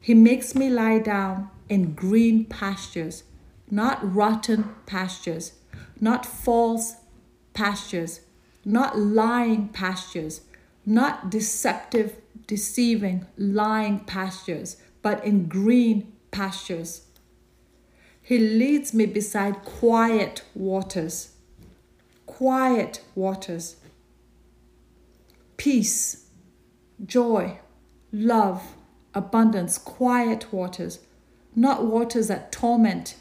He 0.00 0.14
makes 0.14 0.54
me 0.54 0.70
lie 0.70 1.00
down 1.00 1.50
in 1.68 1.94
green 1.94 2.44
pastures, 2.44 3.24
not 3.70 3.98
rotten 4.14 4.74
pastures, 4.86 5.54
not 6.00 6.24
false 6.24 6.94
pastures, 7.52 8.20
not 8.64 8.98
lying 8.98 9.68
pastures, 9.68 10.42
not 10.86 11.30
deceptive, 11.30 12.16
deceiving, 12.46 13.26
lying 13.36 14.00
pastures, 14.00 14.76
but 15.02 15.24
in 15.24 15.46
green 15.46 16.12
pastures 16.30 17.03
he 18.24 18.38
leads 18.38 18.94
me 18.94 19.06
beside 19.06 19.64
quiet 19.64 20.42
waters. 20.54 21.34
Quiet 22.26 23.02
waters. 23.14 23.76
Peace, 25.58 26.26
joy, 27.04 27.58
love, 28.12 28.76
abundance, 29.14 29.78
quiet 29.78 30.52
waters. 30.52 31.00
Not 31.54 31.84
waters 31.84 32.28
that 32.28 32.50
torment. 32.50 33.16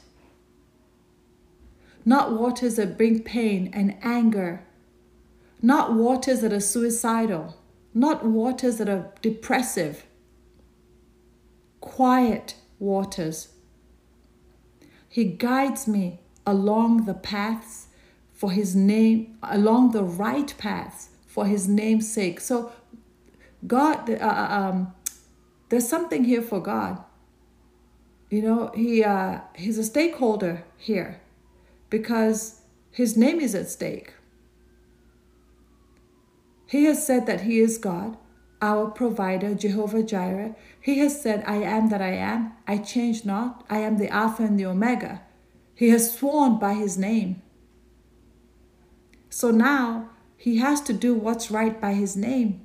Not 2.05 2.31
waters 2.33 2.77
that 2.77 2.97
bring 2.97 3.21
pain 3.23 3.69
and 3.73 3.97
anger. 4.01 4.65
Not 5.61 5.93
waters 5.93 6.41
that 6.41 6.53
are 6.53 6.61
suicidal. 6.61 7.57
Not 7.93 8.25
waters 8.25 8.77
that 8.77 8.89
are 8.89 9.11
depressive. 9.21 10.05
quiet 11.81 12.55
waters. 12.79 13.52
He 15.13 15.25
guides 15.25 15.87
me 15.87 16.21
along 16.43 17.05
the 17.05 17.13
paths 17.13 17.85
for 18.31 18.49
his 18.49 18.75
name, 18.75 19.37
along 19.43 19.91
the 19.91 20.03
right 20.03 20.51
paths 20.57 21.09
for 21.27 21.45
his 21.45 21.67
name's 21.67 22.11
sake. 22.11 22.39
So, 22.39 22.71
God, 23.67 24.09
uh, 24.09 24.15
uh, 24.15 24.47
um, 24.49 24.95
there's 25.69 25.87
something 25.87 26.23
here 26.23 26.41
for 26.41 26.59
God. 26.59 26.97
You 28.31 28.41
know, 28.41 28.71
he 28.73 29.03
uh, 29.03 29.41
he's 29.53 29.77
a 29.77 29.83
stakeholder 29.83 30.63
here 30.77 31.21
because 31.91 32.61
his 32.89 33.15
name 33.15 33.39
is 33.39 33.53
at 33.53 33.69
stake. 33.69 34.15
He 36.65 36.85
has 36.85 37.05
said 37.05 37.27
that 37.27 37.41
he 37.41 37.59
is 37.59 37.77
God, 37.77 38.17
our 38.63 38.89
provider, 38.89 39.53
Jehovah 39.53 40.01
Jireh. 40.01 40.55
He 40.79 40.99
has 40.99 41.21
said, 41.21 41.43
I 41.45 41.57
am 41.57 41.89
that 41.89 42.01
I 42.01 42.13
am. 42.13 42.53
I 42.65 42.77
change 42.77 43.25
not. 43.25 43.65
I 43.69 43.79
am 43.79 43.97
the 43.97 44.07
Alpha 44.07 44.43
and 44.43 44.57
the 44.57 44.65
Omega. 44.65 45.21
He 45.75 45.89
has 45.89 46.13
sworn 46.17 46.59
by 46.59 46.73
his 46.75 46.97
name. 46.97 47.41
So 49.29 49.51
now 49.51 50.09
he 50.37 50.59
has 50.59 50.79
to 50.81 50.93
do 50.93 51.13
what's 51.13 51.51
right 51.51 51.79
by 51.81 51.93
his 51.93 52.15
name. 52.15 52.61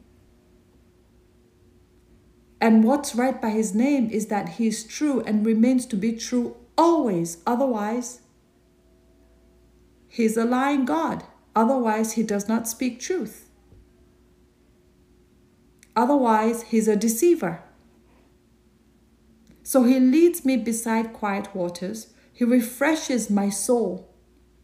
And 2.60 2.84
what's 2.84 3.16
right 3.16 3.40
by 3.40 3.50
his 3.50 3.74
name 3.74 4.08
is 4.10 4.26
that 4.26 4.50
he 4.50 4.68
is 4.68 4.84
true 4.84 5.20
and 5.22 5.44
remains 5.44 5.84
to 5.86 5.96
be 5.96 6.12
true 6.12 6.56
always. 6.76 7.38
Otherwise, 7.44 8.20
he's 10.06 10.36
a 10.36 10.44
lying 10.44 10.84
God. 10.84 11.24
Otherwise, 11.56 12.12
he 12.12 12.22
does 12.22 12.46
not 12.46 12.68
speak 12.68 13.00
truth. 13.00 13.47
Otherwise, 15.98 16.62
he's 16.62 16.86
a 16.86 16.94
deceiver. 16.94 17.60
So 19.64 19.82
he 19.82 19.98
leads 19.98 20.44
me 20.44 20.56
beside 20.56 21.12
quiet 21.12 21.52
waters. 21.56 22.14
He 22.32 22.44
refreshes 22.44 23.28
my 23.28 23.48
soul. 23.48 24.08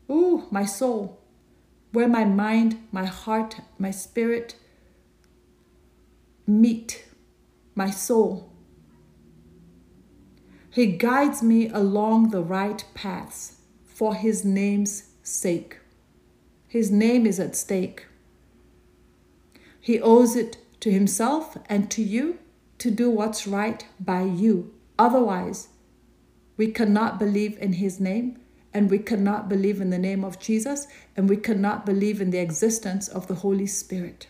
Ooh, 0.09 0.47
my 0.53 0.65
soul. 0.65 1.21
Where 1.91 2.07
my 2.07 2.25
mind, 2.25 2.87
my 2.93 3.07
heart, 3.07 3.57
my 3.81 3.91
spirit 3.91 4.55
meet 6.47 7.05
my 7.75 7.91
soul. 7.91 8.53
He 10.71 10.87
guides 10.87 11.43
me 11.43 11.69
along 11.69 12.31
the 12.31 12.45
right 12.45 12.85
paths 12.95 13.57
for 13.85 14.15
his 14.15 14.45
name's 14.45 15.09
sake. 15.25 15.81
His 16.69 16.93
name 16.93 17.27
is 17.27 17.41
at 17.41 17.57
stake. 17.57 18.07
He 19.81 20.01
owes 20.01 20.37
it 20.37 20.59
to 20.85 20.93
himself 20.93 21.57
and 21.71 21.91
to 21.91 22.03
you 22.03 22.39
to 22.77 22.91
do 22.91 23.09
what's 23.09 23.47
right 23.47 23.87
by 23.99 24.21
you. 24.21 24.71
Otherwise, 24.99 25.69
we 26.59 26.67
cannot 26.71 27.19
believe 27.19 27.57
in 27.57 27.73
his 27.73 27.99
name 27.99 28.39
and 28.75 28.91
we 28.91 28.99
cannot 28.99 29.49
believe 29.49 29.81
in 29.81 29.89
the 29.89 29.97
name 29.97 30.23
of 30.23 30.39
Jesus 30.39 30.87
and 31.17 31.27
we 31.27 31.39
cannot 31.39 31.87
believe 31.87 32.21
in 32.21 32.31
the 32.31 32.39
existence 32.39 33.09
of 33.09 33.29
the 33.29 33.37
Holy 33.37 33.67
Spirit. 33.67 34.27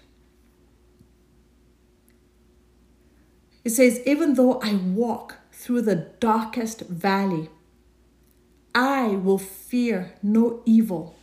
It 3.65 3.71
says, 3.71 4.01
Even 4.07 4.35
though 4.35 4.61
I 4.61 4.75
walk 4.75 5.39
through 5.51 5.83
the 5.83 5.97
darkest 6.21 6.83
valley, 6.83 7.49
I 8.73 9.09
will 9.09 9.39
fear 9.39 10.15
no 10.23 10.63
evil. 10.65 11.17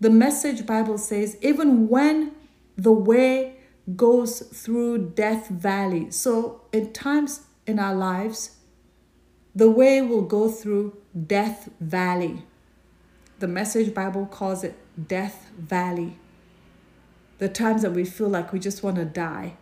The 0.00 0.08
message 0.08 0.64
Bible 0.64 0.96
says, 0.96 1.36
even 1.42 1.88
when 1.88 2.32
the 2.78 2.92
way 2.92 3.56
goes 3.94 4.40
through 4.40 5.10
death 5.10 5.48
valley. 5.48 6.10
So, 6.10 6.62
in 6.72 6.94
times 6.94 7.42
in 7.66 7.78
our 7.78 7.94
lives, 7.94 8.56
the 9.54 9.70
way 9.70 10.00
will 10.00 10.22
go 10.22 10.48
through 10.48 10.96
death 11.26 11.68
valley. 11.78 12.44
The 13.40 13.48
message 13.48 13.92
Bible 13.92 14.24
calls 14.24 14.64
it 14.64 14.76
death 15.06 15.50
valley. 15.58 16.16
The 17.36 17.50
times 17.50 17.82
that 17.82 17.92
we 17.92 18.06
feel 18.06 18.28
like 18.28 18.52
we 18.52 18.58
just 18.58 18.82
want 18.82 18.96
to 18.96 19.04
die 19.04 19.56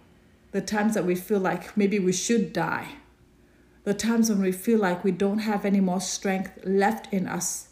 the 0.57 0.63
times 0.63 0.95
that 0.95 1.05
we 1.05 1.15
feel 1.15 1.39
like 1.39 1.77
maybe 1.77 1.99
we 1.99 2.15
should 2.15 2.51
die, 2.51 2.93
the 3.85 3.93
times 3.93 4.31
when 4.31 4.41
we 4.41 4.53
feel 4.53 4.79
like 4.79 5.05
we 5.05 5.11
don't 5.11 5.41
have 5.41 5.67
any 5.67 5.81
more 5.81 6.01
strength 6.01 6.59
left 6.65 7.13
in 7.13 7.29
us. 7.29 7.69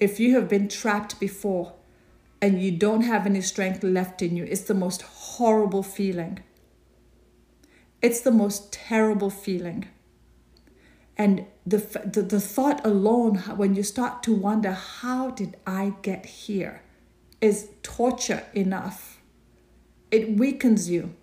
If 0.00 0.18
you 0.18 0.34
have 0.34 0.48
been 0.48 0.68
trapped 0.68 1.20
before 1.20 1.74
and 2.44 2.60
you 2.60 2.70
don't 2.70 3.00
have 3.00 3.24
any 3.24 3.40
strength 3.40 3.82
left 3.82 4.20
in 4.20 4.36
you, 4.36 4.44
it's 4.44 4.64
the 4.64 4.74
most 4.74 5.00
horrible 5.00 5.82
feeling. 5.82 6.40
It's 8.02 8.20
the 8.20 8.30
most 8.30 8.70
terrible 8.70 9.30
feeling. 9.30 9.88
And 11.16 11.46
the, 11.64 11.78
the, 11.78 12.20
the 12.20 12.40
thought 12.40 12.84
alone, 12.84 13.38
when 13.56 13.74
you 13.74 13.82
start 13.82 14.22
to 14.24 14.34
wonder, 14.34 14.72
how 14.72 15.30
did 15.30 15.56
I 15.66 15.94
get 16.02 16.26
here, 16.26 16.82
is 17.40 17.70
torture 17.82 18.44
enough. 18.52 19.22
It 20.10 20.36
weakens 20.36 20.90
you. 20.90 21.14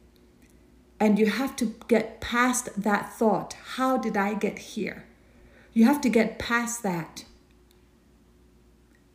And 1.00 1.20
you 1.20 1.28
have 1.28 1.56
to 1.58 1.76
get 1.88 2.20
past 2.20 2.82
that 2.82 3.14
thought. 3.14 3.56
How 3.76 4.00
did 4.00 4.18
I 4.18 4.34
get 4.34 4.58
here? 4.58 5.06
You 5.72 5.86
have 5.86 6.02
to 6.02 6.10
get 6.10 6.40
past 6.40 6.82
that. 6.82 7.26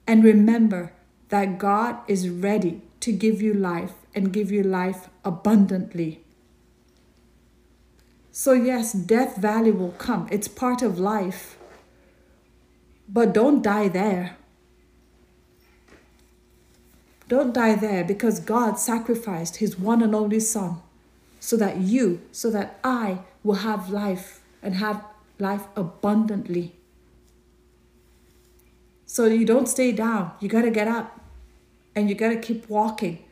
And 0.07 0.23
remember 0.23 0.93
that 1.29 1.59
God 1.59 1.97
is 2.09 2.29
ready 2.29 2.83
to 3.01 3.13
give 3.13 3.43
you 3.43 3.53
life 3.55 3.93
and 4.15 4.33
give 4.33 4.51
you 4.51 4.63
life 4.63 5.09
abundantly. 5.25 6.23
So, 8.33 8.53
yes, 8.53 8.93
death 8.93 9.37
valley 9.37 9.71
will 9.71 9.93
come, 9.93 10.29
it's 10.31 10.49
part 10.49 10.83
of 10.83 10.99
life. 10.99 11.57
But 13.09 13.33
don't 13.33 13.63
die 13.63 13.89
there. 13.89 14.37
Don't 17.29 17.53
die 17.53 17.75
there 17.75 18.05
because 18.05 18.41
God 18.41 18.79
sacrificed 18.79 19.57
his 19.57 19.79
one 19.79 20.03
and 20.03 20.15
only 20.15 20.41
Son 20.41 20.81
so 21.41 21.57
that 21.57 21.79
you, 21.79 22.21
so 22.31 22.51
that 22.51 22.79
I 22.85 23.21
will 23.43 23.57
have 23.57 23.91
life 23.91 24.41
and 24.63 24.75
have 24.77 25.05
life 25.39 25.65
abundantly. 25.77 26.75
So 29.07 29.25
you 29.27 29.47
don't 29.47 29.69
stay 29.69 29.93
down. 29.93 30.33
You 30.41 30.49
got 30.49 30.63
to 30.63 30.71
get 30.71 30.89
up 30.89 31.21
and 31.95 32.09
you 32.09 32.15
got 32.15 32.31
to 32.31 32.37
keep 32.39 32.69
walking. 32.69 33.25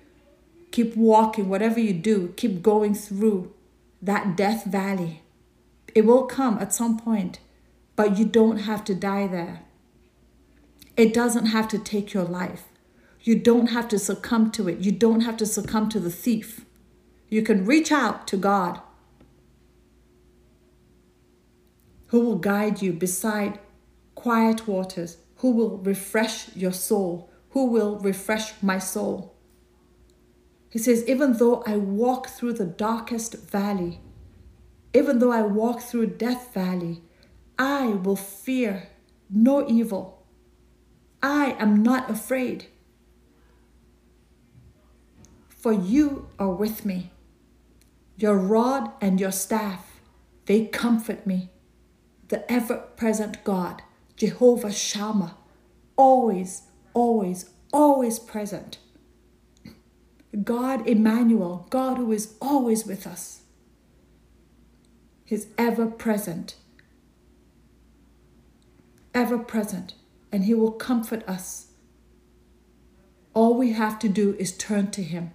Keep 0.70 0.96
walking, 0.96 1.48
whatever 1.48 1.78
you 1.78 1.92
do, 1.92 2.32
keep 2.36 2.62
going 2.62 2.94
through 2.94 3.52
that 4.00 4.36
death 4.36 4.64
valley. 4.64 5.22
It 5.94 6.04
will 6.04 6.24
come 6.24 6.58
at 6.58 6.72
some 6.72 6.98
point, 6.98 7.38
but 7.94 8.18
you 8.18 8.24
don't 8.24 8.58
have 8.58 8.84
to 8.84 8.94
die 8.94 9.26
there. 9.26 9.60
It 10.96 11.12
doesn't 11.12 11.46
have 11.46 11.68
to 11.68 11.78
take 11.78 12.12
your 12.12 12.24
life. 12.24 12.64
You 13.20 13.38
don't 13.38 13.68
have 13.68 13.88
to 13.88 13.98
succumb 13.98 14.50
to 14.52 14.68
it. 14.68 14.78
You 14.78 14.92
don't 14.92 15.20
have 15.20 15.36
to 15.38 15.46
succumb 15.46 15.88
to 15.90 16.00
the 16.00 16.10
thief. 16.10 16.64
You 17.28 17.42
can 17.42 17.64
reach 17.64 17.90
out 17.90 18.26
to 18.28 18.36
God 18.36 18.80
who 22.08 22.20
will 22.20 22.36
guide 22.36 22.80
you 22.82 22.92
beside 22.92 23.58
quiet 24.14 24.68
waters, 24.68 25.16
who 25.44 25.50
will 25.50 25.76
refresh 25.76 26.56
your 26.56 26.72
soul, 26.72 27.30
who 27.50 27.66
will 27.66 27.98
refresh 27.98 28.54
my 28.62 28.78
soul. 28.78 29.36
He 30.70 30.78
says, 30.78 31.06
Even 31.06 31.34
though 31.34 31.62
I 31.66 31.76
walk 31.76 32.28
through 32.28 32.54
the 32.54 32.64
darkest 32.64 33.34
valley, 33.50 34.00
even 34.94 35.18
though 35.18 35.32
I 35.32 35.42
walk 35.42 35.82
through 35.82 36.16
death 36.16 36.54
valley, 36.54 37.02
I 37.58 37.88
will 37.88 38.16
fear 38.16 38.88
no 39.28 39.68
evil. 39.68 40.24
I 41.22 41.56
am 41.58 41.82
not 41.82 42.08
afraid. 42.10 42.68
For 45.50 45.74
you 45.74 46.28
are 46.38 46.54
with 46.54 46.86
me. 46.86 47.10
Your 48.16 48.38
rod 48.38 48.92
and 48.98 49.20
your 49.20 49.32
staff, 49.32 50.00
they 50.46 50.64
comfort 50.64 51.26
me. 51.26 51.50
The 52.28 52.50
ever 52.50 52.78
present 52.96 53.44
God, 53.44 53.82
Jehovah 54.16 54.72
Shammah, 54.72 55.36
always, 55.96 56.62
always, 56.92 57.50
always 57.72 58.18
present. 58.18 58.78
God 60.42 60.86
Emmanuel, 60.88 61.66
God 61.70 61.96
who 61.96 62.12
is 62.12 62.34
always 62.40 62.86
with 62.86 63.06
us, 63.06 63.42
He's 65.24 65.46
ever 65.56 65.86
present, 65.86 66.56
ever 69.14 69.38
present, 69.38 69.94
and 70.30 70.44
He 70.44 70.54
will 70.54 70.72
comfort 70.72 71.26
us. 71.28 71.68
All 73.32 73.54
we 73.54 73.72
have 73.72 73.98
to 74.00 74.08
do 74.08 74.36
is 74.38 74.56
turn 74.56 74.90
to 74.92 75.02
Him. 75.02 75.32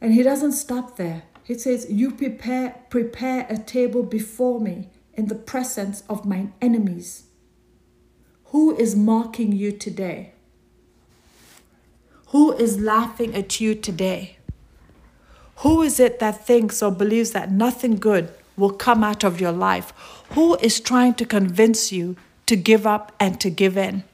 And 0.00 0.14
he 0.14 0.22
doesn't 0.22 0.52
stop 0.52 0.96
there. 0.96 1.22
He 1.42 1.54
says, 1.54 1.90
You 1.90 2.10
prepare, 2.10 2.76
prepare 2.88 3.46
a 3.48 3.58
table 3.58 4.02
before 4.02 4.60
me 4.60 4.90
in 5.18 5.26
the 5.26 5.34
presence 5.34 6.04
of 6.08 6.24
mine 6.24 6.52
enemies. 6.62 7.24
Who 8.46 8.74
is 8.76 8.94
mocking 8.94 9.50
you 9.50 9.72
today? 9.72 10.32
Who 12.28 12.52
is 12.52 12.78
laughing 12.78 13.34
at 13.34 13.60
you 13.60 13.74
today? 13.74 14.36
Who 15.56 15.82
is 15.82 15.98
it 15.98 16.20
that 16.20 16.46
thinks 16.46 16.80
or 16.80 16.92
believes 16.92 17.32
that 17.32 17.50
nothing 17.50 17.96
good 17.96 18.30
will 18.56 18.70
come 18.70 19.02
out 19.02 19.24
of 19.24 19.40
your 19.40 19.50
life? 19.50 19.92
Who 20.30 20.54
is 20.58 20.78
trying 20.78 21.14
to 21.14 21.24
convince 21.24 21.90
you 21.90 22.16
to 22.46 22.54
give 22.54 22.86
up 22.86 23.10
and 23.18 23.40
to 23.40 23.50
give 23.50 23.76
in? 23.76 24.04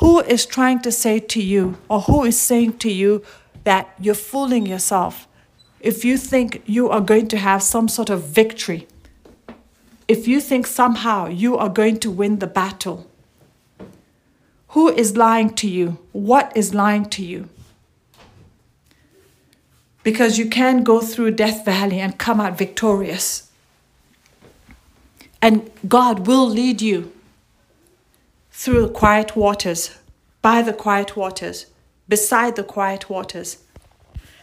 Who 0.00 0.20
is 0.22 0.44
trying 0.44 0.80
to 0.80 0.90
say 0.90 1.20
to 1.20 1.40
you, 1.40 1.78
or 1.88 2.00
who 2.00 2.24
is 2.24 2.40
saying 2.40 2.78
to 2.78 2.90
you 2.90 3.22
that 3.62 3.94
you're 4.00 4.16
fooling 4.16 4.66
yourself 4.66 5.28
if 5.78 6.04
you 6.04 6.18
think 6.18 6.64
you 6.66 6.90
are 6.90 7.00
going 7.00 7.28
to 7.28 7.38
have 7.38 7.62
some 7.62 7.86
sort 7.86 8.10
of 8.10 8.24
victory? 8.24 8.88
If 10.06 10.28
you 10.28 10.40
think 10.40 10.66
somehow 10.66 11.28
you 11.28 11.56
are 11.56 11.68
going 11.68 11.98
to 12.00 12.10
win 12.10 12.38
the 12.38 12.46
battle? 12.46 13.10
Who 14.68 14.88
is 14.88 15.16
lying 15.16 15.50
to 15.54 15.68
you? 15.68 15.98
What 16.12 16.54
is 16.56 16.74
lying 16.74 17.06
to 17.10 17.24
you? 17.24 17.48
Because 20.02 20.36
you 20.36 20.50
can 20.50 20.82
go 20.82 21.00
through 21.00 21.30
Death 21.30 21.64
Valley 21.64 22.00
and 22.00 22.18
come 22.18 22.40
out 22.40 22.58
victorious. 22.58 23.50
And 25.40 25.70
God 25.88 26.26
will 26.26 26.46
lead 26.46 26.82
you 26.82 27.12
through 28.50 28.82
the 28.82 28.92
quiet 28.92 29.36
waters, 29.36 29.96
by 30.42 30.60
the 30.60 30.72
quiet 30.72 31.16
waters, 31.16 31.66
beside 32.08 32.56
the 32.56 32.64
quiet 32.64 33.08
waters. 33.08 33.58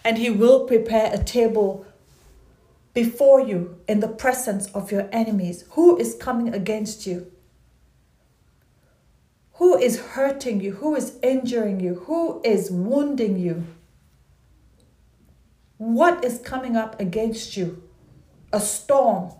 And 0.03 0.17
He 0.17 0.31
will 0.31 0.65
prepare 0.65 1.11
a 1.13 1.23
table 1.23 1.85
before 2.93 3.39
you 3.39 3.79
in 3.87 3.99
the 3.99 4.07
presence 4.07 4.67
of 4.67 4.91
your 4.91 5.07
enemies. 5.11 5.63
Who 5.71 5.97
is 5.97 6.15
coming 6.15 6.53
against 6.53 7.05
you? 7.05 7.31
Who 9.53 9.77
is 9.77 9.99
hurting 9.99 10.59
you? 10.61 10.73
Who 10.73 10.95
is 10.95 11.17
injuring 11.21 11.79
you? 11.79 11.95
Who 12.07 12.41
is 12.43 12.71
wounding 12.71 13.37
you? 13.37 13.65
What 15.77 16.25
is 16.25 16.39
coming 16.39 16.75
up 16.75 16.99
against 16.99 17.55
you? 17.55 17.83
A 18.53 18.59
storm, 18.59 19.33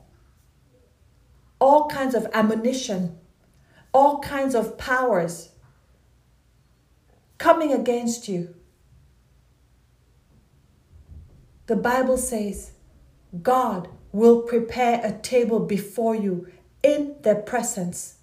all 1.60 1.88
kinds 1.90 2.16
of 2.16 2.28
ammunition, 2.34 3.18
all 3.94 4.20
kinds 4.20 4.56
of 4.56 4.78
powers 4.78 5.50
coming 7.38 7.74
against 7.74 8.28
you. 8.28 8.56
The 11.68 11.76
Bible 11.76 12.18
says 12.18 12.72
God 13.42 13.88
will 14.12 14.42
prepare 14.42 15.00
a 15.04 15.14
table 15.14 15.60
before 15.60 16.16
you 16.16 16.48
in 16.84 17.16
their 17.22 17.36
presence. 17.36 18.16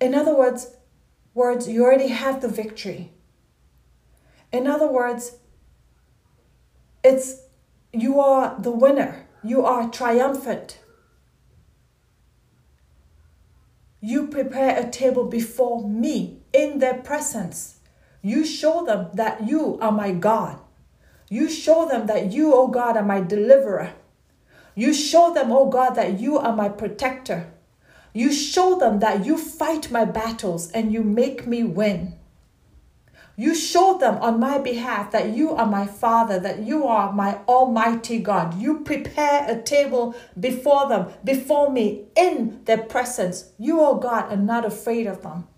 In 0.00 0.14
other 0.14 0.34
words, 0.34 0.76
words 1.32 1.68
you 1.68 1.84
already 1.84 2.08
have 2.08 2.40
the 2.42 2.48
victory. 2.48 3.12
In 4.52 4.66
other 4.66 4.86
words, 4.86 5.36
it's 7.02 7.42
you 7.92 8.20
are 8.20 8.56
the 8.60 8.70
winner. 8.70 9.26
You 9.42 9.64
are 9.64 9.88
triumphant. 9.90 10.78
You 14.00 14.26
prepare 14.26 14.78
a 14.78 14.90
table 14.90 15.24
before 15.24 15.88
me 15.88 16.42
in 16.52 16.78
their 16.78 16.94
presence. 16.94 17.76
You 18.20 18.44
show 18.44 18.84
them 18.84 19.08
that 19.14 19.46
you 19.46 19.78
are 19.80 19.92
my 19.92 20.12
God. 20.12 20.58
You 21.34 21.48
show 21.48 21.88
them 21.88 22.06
that 22.06 22.30
you, 22.30 22.54
oh 22.54 22.68
God, 22.68 22.96
are 22.96 23.02
my 23.02 23.20
deliverer. 23.20 23.92
You 24.76 24.94
show 24.94 25.34
them, 25.34 25.50
oh 25.50 25.68
God, 25.68 25.96
that 25.96 26.20
you 26.20 26.38
are 26.38 26.54
my 26.54 26.68
protector. 26.68 27.50
You 28.12 28.32
show 28.32 28.78
them 28.78 29.00
that 29.00 29.26
you 29.26 29.36
fight 29.36 29.90
my 29.90 30.04
battles 30.04 30.70
and 30.70 30.92
you 30.92 31.02
make 31.02 31.44
me 31.44 31.64
win. 31.64 32.14
You 33.34 33.52
show 33.56 33.98
them 33.98 34.18
on 34.18 34.38
my 34.38 34.58
behalf 34.58 35.10
that 35.10 35.30
you 35.30 35.50
are 35.50 35.66
my 35.66 35.88
Father, 35.88 36.38
that 36.38 36.60
you 36.60 36.86
are 36.86 37.12
my 37.12 37.40
Almighty 37.48 38.20
God. 38.20 38.60
You 38.60 38.82
prepare 38.82 39.44
a 39.50 39.60
table 39.60 40.14
before 40.38 40.88
them, 40.88 41.08
before 41.24 41.68
me, 41.68 42.04
in 42.16 42.64
their 42.66 42.84
presence. 42.84 43.50
You, 43.58 43.80
oh 43.80 43.96
God, 43.96 44.30
are 44.32 44.36
not 44.36 44.64
afraid 44.64 45.08
of 45.08 45.22
them. 45.22 45.48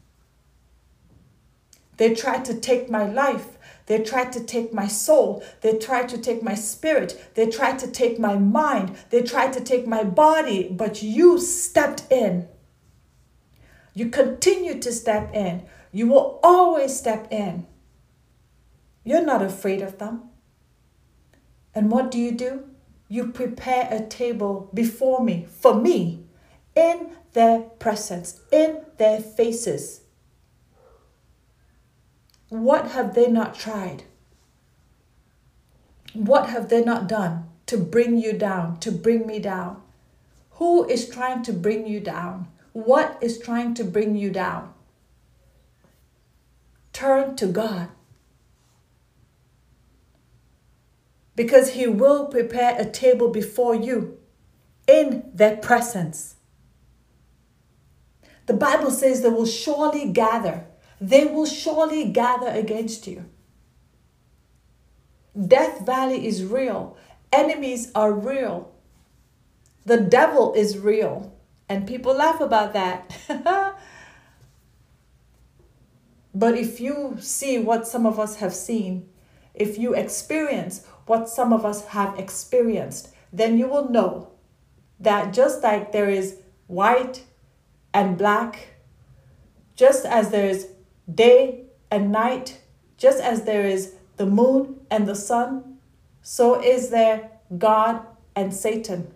They 1.99 2.15
tried 2.15 2.47
to 2.47 2.55
take 2.55 2.89
my 2.89 3.07
life. 3.07 3.56
They 3.87 4.03
tried 4.03 4.33
to 4.33 4.43
take 4.43 4.73
my 4.73 4.89
soul. 4.89 5.43
They 5.61 5.79
tried 5.79 6.09
to 6.11 6.19
take 6.19 6.43
my 6.43 6.55
spirit. 6.55 7.31
They 7.35 7.47
tried 7.47 7.79
to 7.81 7.91
take 7.91 8.19
my 8.19 8.37
mind. 8.37 8.97
They 9.11 9.23
tried 9.23 9.53
to 9.55 9.61
take 9.61 9.87
my 9.87 10.03
body. 10.05 10.69
But 10.69 11.03
you 11.03 11.39
stepped 11.39 12.11
in. 12.11 12.49
You 13.95 14.11
continue 14.11 14.79
to 14.81 14.93
step 14.93 15.33
in. 15.35 15.65
You 15.93 16.09
will 16.09 16.41
always 16.43 16.97
step 16.97 17.29
in. 17.31 17.67
You're 19.05 19.25
not 19.25 19.41
afraid 19.43 19.83
of 19.83 19.99
them. 19.99 20.31
And 21.75 21.91
what 21.91 22.11
do 22.11 22.19
you 22.19 22.33
do? 22.33 22.65
You 23.09 23.29
prepare 23.29 23.89
a 23.91 24.05
table 24.05 24.69
before 24.75 25.23
me, 25.23 25.47
for 25.49 25.75
me, 25.75 26.25
in 26.75 27.13
their 27.35 27.61
presence, 27.61 28.41
in 28.51 28.81
their 28.97 29.21
faces. 29.21 30.01
What 32.49 32.91
have 32.93 33.15
they 33.15 33.29
not 33.29 33.55
tried? 33.55 34.05
What 36.15 36.49
have 36.49 36.69
they 36.69 36.85
not 36.85 37.09
done 37.09 37.49
to 37.67 37.77
bring 37.77 38.19
you 38.19 38.33
down, 38.33 38.79
to 38.81 38.93
bring 38.93 39.27
me 39.27 39.39
down? 39.39 39.83
Who 40.53 40.89
is 40.89 41.09
trying 41.09 41.43
to 41.45 41.53
bring 41.53 41.87
you 41.87 42.01
down? 42.01 42.49
What 42.73 43.19
is 43.21 43.39
trying 43.39 43.75
to 43.75 43.85
bring 43.85 44.17
you 44.17 44.31
down? 44.31 44.73
Turn 46.93 47.37
to 47.37 47.47
God. 47.47 47.89
Because 51.35 51.71
He 51.71 51.87
will 51.87 52.27
prepare 52.27 52.77
a 52.79 52.89
table 52.89 53.29
before 53.29 53.75
you 53.75 54.19
in 54.87 55.31
their 55.35 55.57
presence. 55.57 56.37
The 58.47 58.55
Bible 58.55 58.91
says 58.91 59.21
they 59.21 59.29
will 59.29 59.47
surely 59.47 60.11
gather 60.13 60.67
they 61.01 61.25
will 61.27 61.47
surely 61.47 62.05
gather 62.11 62.49
against 62.49 63.07
you. 63.07 63.25
Death 65.37 65.85
Valley 65.85 66.27
is 66.27 66.45
real. 66.45 66.97
Enemies 67.33 67.93
are 67.95 68.13
real. 68.13 68.73
The 69.85 69.99
devil 69.99 70.55
is 70.55 70.79
real. 70.79 71.37
And 71.69 71.87
people 71.87 72.15
laugh 72.15 72.41
about 72.41 72.73
that. 72.73 73.15
but 76.35 76.57
if 76.57 76.81
you 76.81 77.17
see 77.21 77.59
what 77.59 77.87
some 77.87 78.07
of 78.07 78.19
us 78.19 78.37
have 78.37 78.55
seen, 78.55 79.09
if 79.55 79.79
you 79.79 79.95
experience 79.95 80.87
what 81.07 81.29
some 81.29 81.53
of 81.53 81.65
us 81.65 81.87
have 81.87 82.19
experienced, 82.19 83.11
then 83.33 83.59
you 83.59 83.69
will 83.69 83.91
know 83.91 84.31
that 84.99 85.33
just 85.33 85.63
like 85.63 85.93
there 85.93 86.09
is 86.09 86.39
white 86.67 87.25
and 87.93 88.17
black, 88.17 88.69
just 89.75 90.07
as 90.07 90.31
there 90.31 90.49
is 90.49 90.69
day 91.13 91.65
and 91.91 92.11
night, 92.11 92.61
just 92.97 93.21
as 93.21 93.45
there 93.45 93.67
is 93.67 93.95
the 94.17 94.27
moon 94.27 94.81
and 94.91 95.07
the 95.07 95.15
sun, 95.15 95.79
so 96.23 96.61
is 96.61 96.91
there 96.91 97.31
God 97.57 98.05
and 98.35 98.53
Satan. 98.53 99.13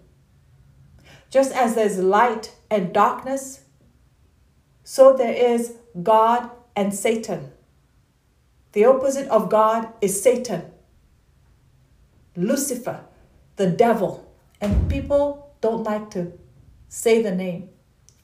Just 1.31 1.53
as 1.53 1.75
there's 1.75 1.99
light 1.99 2.55
and 2.71 2.93
darkness, 2.93 3.63
so 4.85 5.17
there 5.17 5.33
is 5.33 5.75
God 6.03 6.51
and 6.77 6.95
Satan. 6.95 7.53
The 8.73 8.85
opposite 8.85 9.29
of 9.29 9.51
God 9.51 9.93
is 10.01 10.23
Satan, 10.23 10.71
Lucifer, 12.37 13.01
the 13.57 13.69
devil. 13.69 14.33
And 14.61 14.89
people 14.89 15.53
don't 15.61 15.83
like 15.83 16.11
to 16.11 16.33
say 16.89 17.23
the 17.23 17.35
name. 17.35 17.71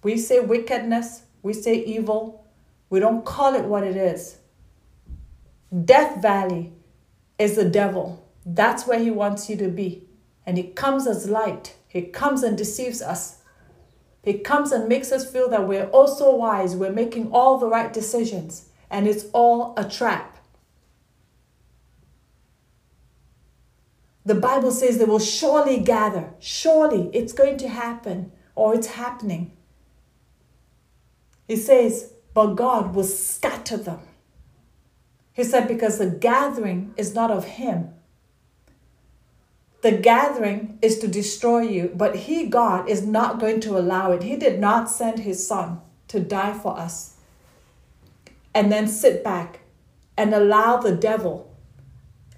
We 0.02 0.18
say 0.18 0.40
wickedness, 0.40 1.22
we 1.42 1.52
say 1.52 1.74
evil, 1.74 2.45
we 2.88 3.00
don't 3.00 3.24
call 3.24 3.54
it 3.54 3.64
what 3.64 3.84
it 3.84 3.96
is. 3.96 4.38
Death 5.84 6.22
Valley 6.22 6.72
is 7.38 7.56
the 7.56 7.68
devil. 7.68 8.24
That's 8.44 8.86
where 8.86 8.98
he 8.98 9.10
wants 9.10 9.50
you 9.50 9.56
to 9.56 9.68
be. 9.68 10.04
And 10.46 10.56
he 10.56 10.64
comes 10.64 11.06
as 11.06 11.28
light. 11.28 11.76
He 11.88 12.02
comes 12.02 12.42
and 12.42 12.56
deceives 12.56 13.02
us. 13.02 13.42
He 14.22 14.38
comes 14.38 14.72
and 14.72 14.88
makes 14.88 15.12
us 15.12 15.30
feel 15.30 15.48
that 15.50 15.68
we're 15.68 15.86
also 15.86 16.34
wise, 16.34 16.74
we're 16.74 16.90
making 16.92 17.30
all 17.30 17.58
the 17.58 17.68
right 17.68 17.92
decisions, 17.92 18.68
and 18.90 19.06
it's 19.06 19.26
all 19.32 19.72
a 19.76 19.88
trap. 19.88 20.38
The 24.24 24.34
Bible 24.34 24.72
says 24.72 24.98
they 24.98 25.04
will 25.04 25.20
surely 25.20 25.78
gather. 25.78 26.34
Surely 26.40 27.08
it's 27.12 27.32
going 27.32 27.56
to 27.58 27.68
happen, 27.68 28.32
or 28.56 28.74
it's 28.74 28.88
happening. 28.88 29.56
It 31.46 31.58
says, 31.58 32.12
but 32.36 32.54
God 32.54 32.94
will 32.94 33.04
scatter 33.04 33.78
them. 33.78 34.00
He 35.32 35.42
said, 35.42 35.66
because 35.66 35.96
the 35.96 36.10
gathering 36.10 36.92
is 36.98 37.14
not 37.14 37.30
of 37.30 37.46
Him. 37.46 37.94
The 39.80 39.92
gathering 39.92 40.78
is 40.82 40.98
to 40.98 41.08
destroy 41.08 41.62
you, 41.62 41.90
but 41.94 42.14
He, 42.14 42.44
God, 42.44 42.90
is 42.90 43.06
not 43.06 43.40
going 43.40 43.60
to 43.60 43.78
allow 43.78 44.12
it. 44.12 44.22
He 44.22 44.36
did 44.36 44.60
not 44.60 44.90
send 44.90 45.20
His 45.20 45.46
Son 45.48 45.80
to 46.08 46.20
die 46.20 46.52
for 46.52 46.78
us 46.78 47.16
and 48.54 48.70
then 48.70 48.86
sit 48.86 49.24
back 49.24 49.60
and 50.18 50.34
allow 50.34 50.76
the 50.76 50.94
devil 50.94 51.56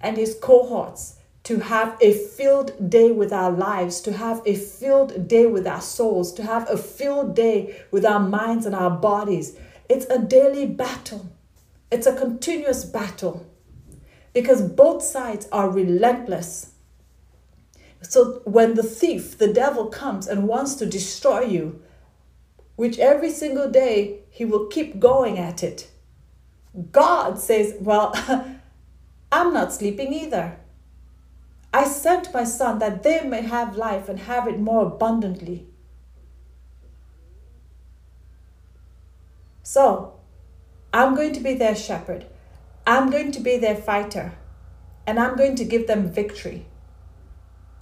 and 0.00 0.16
his 0.16 0.38
cohorts 0.40 1.16
to 1.42 1.58
have 1.58 1.96
a 2.00 2.12
filled 2.12 2.90
day 2.90 3.11
with 3.11 3.32
our 3.32 3.50
lives, 3.50 4.00
to 4.02 4.12
have 4.12 4.42
a 4.46 4.54
filled 4.54 5.26
day 5.26 5.46
with 5.46 5.66
our 5.66 5.80
souls, 5.80 6.32
to 6.34 6.44
have 6.44 6.70
a 6.70 6.76
filled 6.76 7.34
day 7.34 7.80
with 7.90 8.04
our 8.04 8.20
minds 8.20 8.64
and 8.64 8.76
our 8.76 8.90
bodies. 8.90 9.56
It's 9.88 10.07
a 10.07 10.18
daily 10.18 10.66
battle, 10.66 11.31
it's 11.90 12.07
a 12.07 12.14
continuous 12.16 12.85
battle 12.85 13.46
because 14.33 14.62
both 14.62 15.03
sides 15.03 15.48
are 15.51 15.70
relentless. 15.70 16.72
So 18.03 18.42
when 18.44 18.74
the 18.74 18.83
thief, 18.83 19.38
the 19.38 19.53
devil, 19.53 19.87
comes 19.87 20.27
and 20.27 20.46
wants 20.46 20.74
to 20.77 20.87
destroy 20.87 21.40
you, 21.40 21.83
which 22.77 22.98
every 22.98 23.31
single 23.31 23.70
day 23.70 24.20
he 24.31 24.44
will 24.44 24.66
keep 24.66 25.01
going 25.01 25.38
at 25.38 25.62
it, 25.64 25.90
God 26.92 27.38
says, 27.38 27.74
Well, 27.81 28.14
I'm 29.33 29.53
not 29.53 29.72
sleeping 29.72 30.12
either. 30.12 30.59
I 31.72 31.85
sent 31.85 32.33
my 32.33 32.44
son 32.44 32.79
that 32.79 33.03
they 33.03 33.24
may 33.24 33.42
have 33.42 33.77
life 33.77 34.09
and 34.09 34.20
have 34.20 34.46
it 34.46 34.59
more 34.59 34.87
abundantly. 34.87 35.66
So, 39.70 40.14
I'm 40.94 41.14
going 41.14 41.35
to 41.35 41.40
be 41.40 41.52
their 41.52 41.76
shepherd. 41.76 42.24
I'm 42.87 43.11
going 43.11 43.33
to 43.33 43.38
be 43.38 43.59
their 43.59 43.76
fighter. 43.76 44.33
And 45.07 45.20
I'm 45.20 45.37
going 45.37 45.57
to 45.57 45.64
give 45.66 45.87
them 45.87 46.11
victory. 46.11 46.64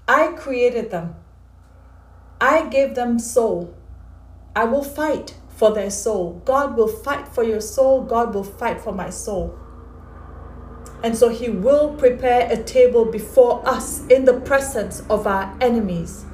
I 0.09 0.33
created 0.33 0.91
them. 0.91 1.15
I 2.41 2.67
gave 2.67 2.97
them 2.97 3.21
soul. 3.21 3.73
I 4.57 4.65
will 4.65 4.83
fight 4.83 5.37
for 5.49 5.73
their 5.73 5.91
soul. 5.91 6.43
God 6.45 6.77
will 6.77 6.89
fight 6.89 7.29
for 7.29 7.45
your 7.45 7.61
soul. 7.61 8.03
God 8.03 8.35
will 8.35 8.43
fight 8.43 8.81
for 8.81 8.93
my 8.93 9.09
soul. 9.09 9.57
And 11.05 11.17
so 11.17 11.29
he 11.29 11.49
will 11.49 11.95
prepare 11.95 12.51
a 12.51 12.61
table 12.65 13.05
before 13.05 13.63
us 13.65 14.05
in 14.09 14.25
the 14.25 14.41
presence 14.41 15.05
of 15.09 15.25
our 15.29 15.57
enemies. 15.61 16.25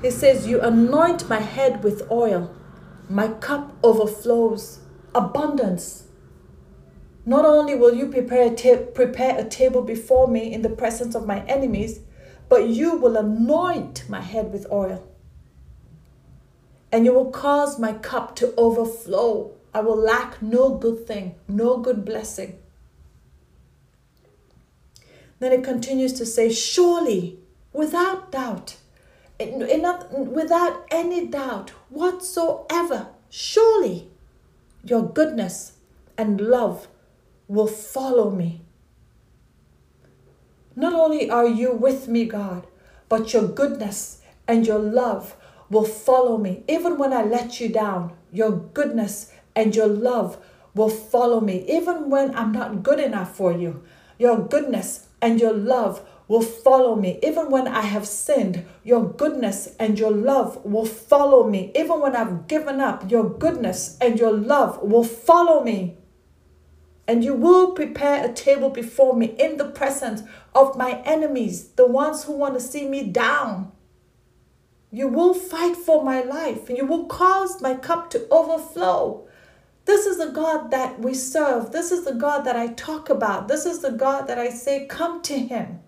He 0.00 0.10
says, 0.10 0.46
You 0.46 0.62
anoint 0.62 1.28
my 1.28 1.40
head 1.40 1.84
with 1.84 2.10
oil, 2.10 2.50
my 3.08 3.28
cup 3.28 3.76
overflows. 3.82 4.80
Abundance. 5.14 6.04
Not 7.26 7.44
only 7.44 7.74
will 7.74 7.94
you 7.94 8.08
prepare 8.08 8.52
a, 8.52 8.54
ta- 8.54 8.84
prepare 8.92 9.38
a 9.38 9.44
table 9.44 9.82
before 9.82 10.28
me 10.28 10.52
in 10.52 10.62
the 10.62 10.68
presence 10.68 11.14
of 11.14 11.26
my 11.26 11.44
enemies, 11.46 12.00
but 12.48 12.68
you 12.68 12.96
will 12.96 13.16
anoint 13.16 14.04
my 14.08 14.20
head 14.20 14.52
with 14.52 14.70
oil. 14.70 15.08
And 16.92 17.04
you 17.04 17.12
will 17.12 17.30
cause 17.30 17.78
my 17.78 17.92
cup 17.92 18.36
to 18.36 18.54
overflow. 18.56 19.52
I 19.72 19.80
will 19.80 19.96
lack 19.96 20.42
no 20.42 20.76
good 20.76 21.06
thing, 21.06 21.34
no 21.48 21.78
good 21.78 22.04
blessing. 22.04 22.58
Then 25.40 25.52
it 25.52 25.64
continues 25.64 26.12
to 26.14 26.26
say, 26.26 26.52
Surely, 26.52 27.38
without 27.72 28.30
doubt, 28.30 28.76
without 29.40 30.86
any 30.90 31.26
doubt 31.26 31.72
whatsoever, 31.94 33.08
surely 33.30 34.10
your 34.84 35.02
goodness 35.02 35.72
and 36.18 36.40
love 36.40 36.88
will 37.48 37.66
follow 37.66 38.30
me. 38.30 38.60
Not 40.76 40.92
only 40.92 41.30
are 41.30 41.46
you 41.46 41.72
with 41.72 42.08
me, 42.08 42.24
God, 42.24 42.66
but 43.08 43.32
your 43.32 43.46
goodness 43.46 44.20
and 44.48 44.66
your 44.66 44.78
love 44.78 45.36
will 45.70 45.84
follow 45.84 46.36
me. 46.36 46.64
Even 46.68 46.98
when 46.98 47.12
I 47.12 47.22
let 47.22 47.60
you 47.60 47.68
down, 47.68 48.12
your 48.32 48.50
goodness 48.50 49.32
and 49.54 49.74
your 49.74 49.86
love 49.86 50.36
will 50.74 50.90
follow 50.90 51.40
me. 51.40 51.64
Even 51.68 52.10
when 52.10 52.34
I'm 52.34 52.52
not 52.52 52.82
good 52.82 52.98
enough 52.98 53.36
for 53.36 53.52
you, 53.52 53.84
your 54.18 54.38
goodness 54.38 55.06
and 55.22 55.40
your 55.40 55.52
love 55.52 56.04
will 56.28 56.42
follow 56.42 56.96
me. 56.96 57.18
Even 57.22 57.50
when 57.50 57.68
I 57.68 57.82
have 57.82 58.06
sinned, 58.06 58.64
your 58.82 59.04
goodness 59.04 59.74
and 59.78 59.98
your 59.98 60.10
love 60.10 60.64
will 60.64 60.86
follow 60.86 61.48
me. 61.48 61.70
Even 61.74 62.00
when 62.00 62.16
I've 62.16 62.46
given 62.48 62.80
up, 62.80 63.10
your 63.10 63.28
goodness 63.28 63.98
and 64.00 64.18
your 64.18 64.32
love 64.32 64.82
will 64.82 65.04
follow 65.04 65.62
me. 65.62 65.98
And 67.06 67.22
you 67.22 67.34
will 67.34 67.72
prepare 67.72 68.24
a 68.24 68.32
table 68.32 68.70
before 68.70 69.14
me 69.14 69.26
in 69.38 69.58
the 69.58 69.66
presence 69.68 70.22
of 70.54 70.76
my 70.76 71.02
enemies, 71.04 71.68
the 71.72 71.86
ones 71.86 72.24
who 72.24 72.32
want 72.32 72.54
to 72.54 72.60
see 72.60 72.88
me 72.88 73.04
down. 73.04 73.72
You 74.90 75.08
will 75.08 75.34
fight 75.34 75.76
for 75.76 76.02
my 76.04 76.22
life. 76.22 76.70
You 76.70 76.86
will 76.86 77.06
cause 77.06 77.60
my 77.60 77.74
cup 77.74 78.10
to 78.10 78.26
overflow. 78.30 79.26
This 79.84 80.06
is 80.06 80.16
the 80.16 80.30
God 80.30 80.70
that 80.70 81.00
we 81.00 81.12
serve. 81.12 81.72
This 81.72 81.92
is 81.92 82.04
the 82.04 82.14
God 82.14 82.44
that 82.44 82.56
I 82.56 82.68
talk 82.68 83.10
about. 83.10 83.48
This 83.48 83.66
is 83.66 83.80
the 83.80 83.90
God 83.90 84.28
that 84.28 84.38
I 84.38 84.48
say, 84.48 84.86
come 84.86 85.20
to 85.22 85.38
Him. 85.38 85.80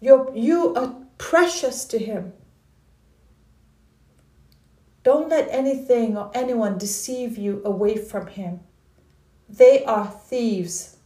You're, 0.00 0.34
you 0.34 0.74
are 0.74 0.94
precious 1.18 1.84
to 1.86 1.98
Him. 1.98 2.32
Don't 5.02 5.28
let 5.28 5.48
anything 5.50 6.16
or 6.16 6.30
anyone 6.34 6.78
deceive 6.78 7.38
you 7.38 7.62
away 7.64 7.96
from 7.96 8.26
Him. 8.26 8.60
They 9.48 9.84
are 9.84 10.06
thieves. 10.06 10.96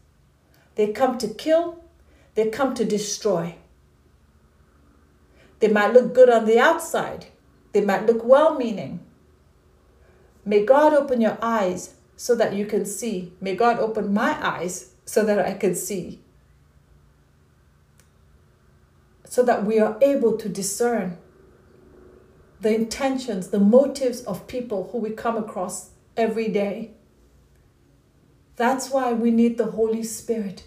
They 0.74 0.92
come 0.92 1.18
to 1.18 1.28
kill, 1.28 1.84
they 2.34 2.48
come 2.48 2.74
to 2.74 2.84
destroy. 2.84 3.56
They 5.60 5.68
might 5.68 5.92
look 5.92 6.14
good 6.14 6.30
on 6.30 6.46
the 6.46 6.58
outside, 6.58 7.26
they 7.72 7.82
might 7.82 8.06
look 8.06 8.24
well 8.24 8.56
meaning, 8.56 9.00
May 10.44 10.64
God 10.64 10.92
open 10.92 11.20
your 11.20 11.38
eyes 11.40 11.94
so 12.16 12.34
that 12.34 12.54
you 12.54 12.66
can 12.66 12.84
see. 12.84 13.32
May 13.40 13.54
God 13.54 13.78
open 13.78 14.12
my 14.12 14.36
eyes 14.44 14.92
so 15.04 15.24
that 15.24 15.38
I 15.38 15.54
can 15.54 15.74
see. 15.74 16.21
So 19.32 19.42
that 19.44 19.64
we 19.64 19.78
are 19.78 19.96
able 20.02 20.36
to 20.36 20.46
discern 20.46 21.16
the 22.60 22.74
intentions, 22.74 23.48
the 23.48 23.58
motives 23.58 24.20
of 24.24 24.46
people 24.46 24.90
who 24.92 24.98
we 24.98 25.08
come 25.08 25.38
across 25.38 25.92
every 26.18 26.48
day. 26.48 26.90
That's 28.56 28.90
why 28.90 29.14
we 29.14 29.30
need 29.30 29.56
the 29.56 29.70
Holy 29.70 30.02
Spirit, 30.02 30.66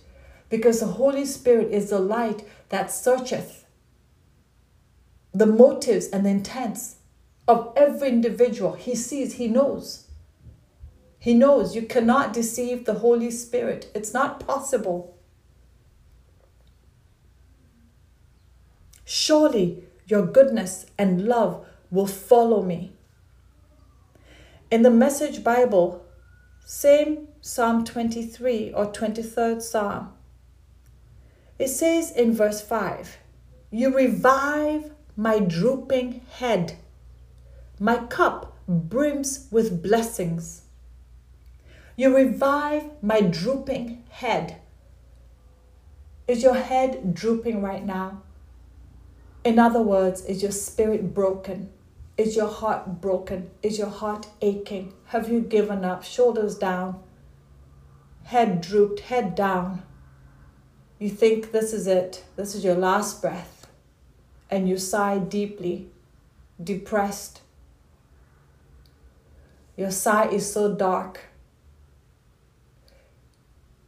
because 0.50 0.80
the 0.80 0.88
Holy 0.88 1.26
Spirit 1.26 1.72
is 1.72 1.92
the 1.92 2.00
light 2.00 2.44
that 2.70 2.90
searcheth 2.90 3.68
the 5.32 5.46
motives 5.46 6.08
and 6.08 6.26
the 6.26 6.32
intents 6.32 6.96
of 7.48 7.72
every 7.78 8.10
individual. 8.10 8.74
He 8.74 8.96
sees, 8.96 9.34
he 9.34 9.48
knows. 9.48 10.08
He 11.20 11.36
knows 11.36 11.76
you 11.76 11.84
cannot 11.84 12.34
deceive 12.34 12.86
the 12.86 12.96
Holy 12.96 13.30
Spirit. 13.30 13.92
It's 13.94 14.12
not 14.12 14.40
possible. 14.40 15.15
Surely 19.06 19.84
your 20.08 20.26
goodness 20.26 20.88
and 20.98 21.26
love 21.26 21.66
will 21.92 22.08
follow 22.08 22.64
me. 22.64 22.94
In 24.72 24.82
the 24.82 24.90
Message 24.90 25.44
Bible, 25.44 26.04
same 26.66 27.28
Psalm 27.40 27.86
23 27.86 28.74
or 28.74 28.92
23rd 28.92 29.62
Psalm, 29.62 30.12
it 31.60 31.68
says 31.68 32.12
in 32.12 32.34
verse 32.34 32.62
5 32.62 33.18
You 33.70 33.96
revive 33.96 34.92
my 35.16 35.40
drooping 35.40 36.22
head. 36.32 36.76
My 37.80 37.98
cup 38.08 38.58
brims 38.68 39.48
with 39.52 39.84
blessings. 39.84 40.64
You 41.96 42.16
revive 42.16 42.90
my 43.02 43.22
drooping 43.22 44.04
head. 44.10 44.60
Is 46.28 46.42
your 46.42 46.56
head 46.56 47.14
drooping 47.14 47.62
right 47.62 47.86
now? 47.86 48.24
In 49.46 49.60
other 49.60 49.82
words, 49.82 50.26
is 50.26 50.42
your 50.42 50.52
spirit 50.52 51.14
broken? 51.14 51.70
Is 52.18 52.36
your 52.36 52.50
heart 52.50 53.00
broken? 53.00 53.52
Is 53.64 53.78
your 53.78 53.90
heart 53.90 54.28
aching? 54.42 54.92
Have 55.06 55.30
you 55.30 55.40
given 55.40 55.86
up? 55.86 56.04
Shoulders 56.04 56.58
down, 56.58 57.02
head 58.24 58.60
drooped, 58.60 59.02
head 59.02 59.36
down. 59.36 59.84
You 61.00 61.10
think 61.10 61.52
this 61.52 61.72
is 61.72 61.88
it, 61.88 62.26
this 62.36 62.56
is 62.56 62.66
your 62.66 62.76
last 62.76 63.22
breath, 63.22 63.68
and 64.50 64.68
you 64.68 64.78
sigh 64.78 65.20
deeply, 65.20 65.90
depressed, 66.62 67.42
your 69.78 69.92
sigh 69.92 70.28
is 70.30 70.52
so 70.52 70.74
dark. 70.74 71.20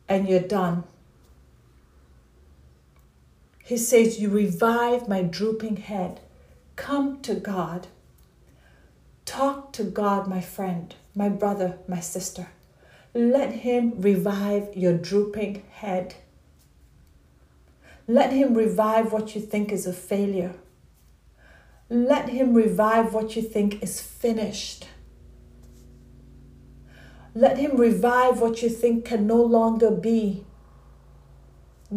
And 0.09 0.27
you're 0.27 0.39
done. 0.39 0.83
He 3.67 3.75
says, 3.75 4.17
You 4.17 4.29
revive 4.29 5.09
my 5.09 5.21
drooping 5.21 5.75
head. 5.75 6.21
Come 6.77 7.19
to 7.23 7.35
God. 7.35 7.87
Talk 9.25 9.73
to 9.73 9.83
God, 9.83 10.25
my 10.25 10.39
friend, 10.39 10.95
my 11.13 11.27
brother, 11.27 11.77
my 11.85 11.99
sister. 11.99 12.47
Let 13.13 13.51
Him 13.51 13.99
revive 13.99 14.73
your 14.73 14.97
drooping 14.97 15.63
head. 15.69 16.15
Let 18.07 18.31
Him 18.31 18.53
revive 18.53 19.11
what 19.11 19.35
you 19.35 19.41
think 19.41 19.73
is 19.73 19.85
a 19.85 19.91
failure. 19.91 20.55
Let 21.89 22.29
Him 22.29 22.53
revive 22.53 23.13
what 23.13 23.35
you 23.35 23.41
think 23.41 23.83
is 23.83 23.99
finished. 23.99 24.87
Let 27.35 27.57
Him 27.57 27.75
revive 27.75 28.39
what 28.39 28.61
you 28.61 28.69
think 28.69 29.03
can 29.03 29.27
no 29.27 29.43
longer 29.43 29.91
be. 29.91 30.45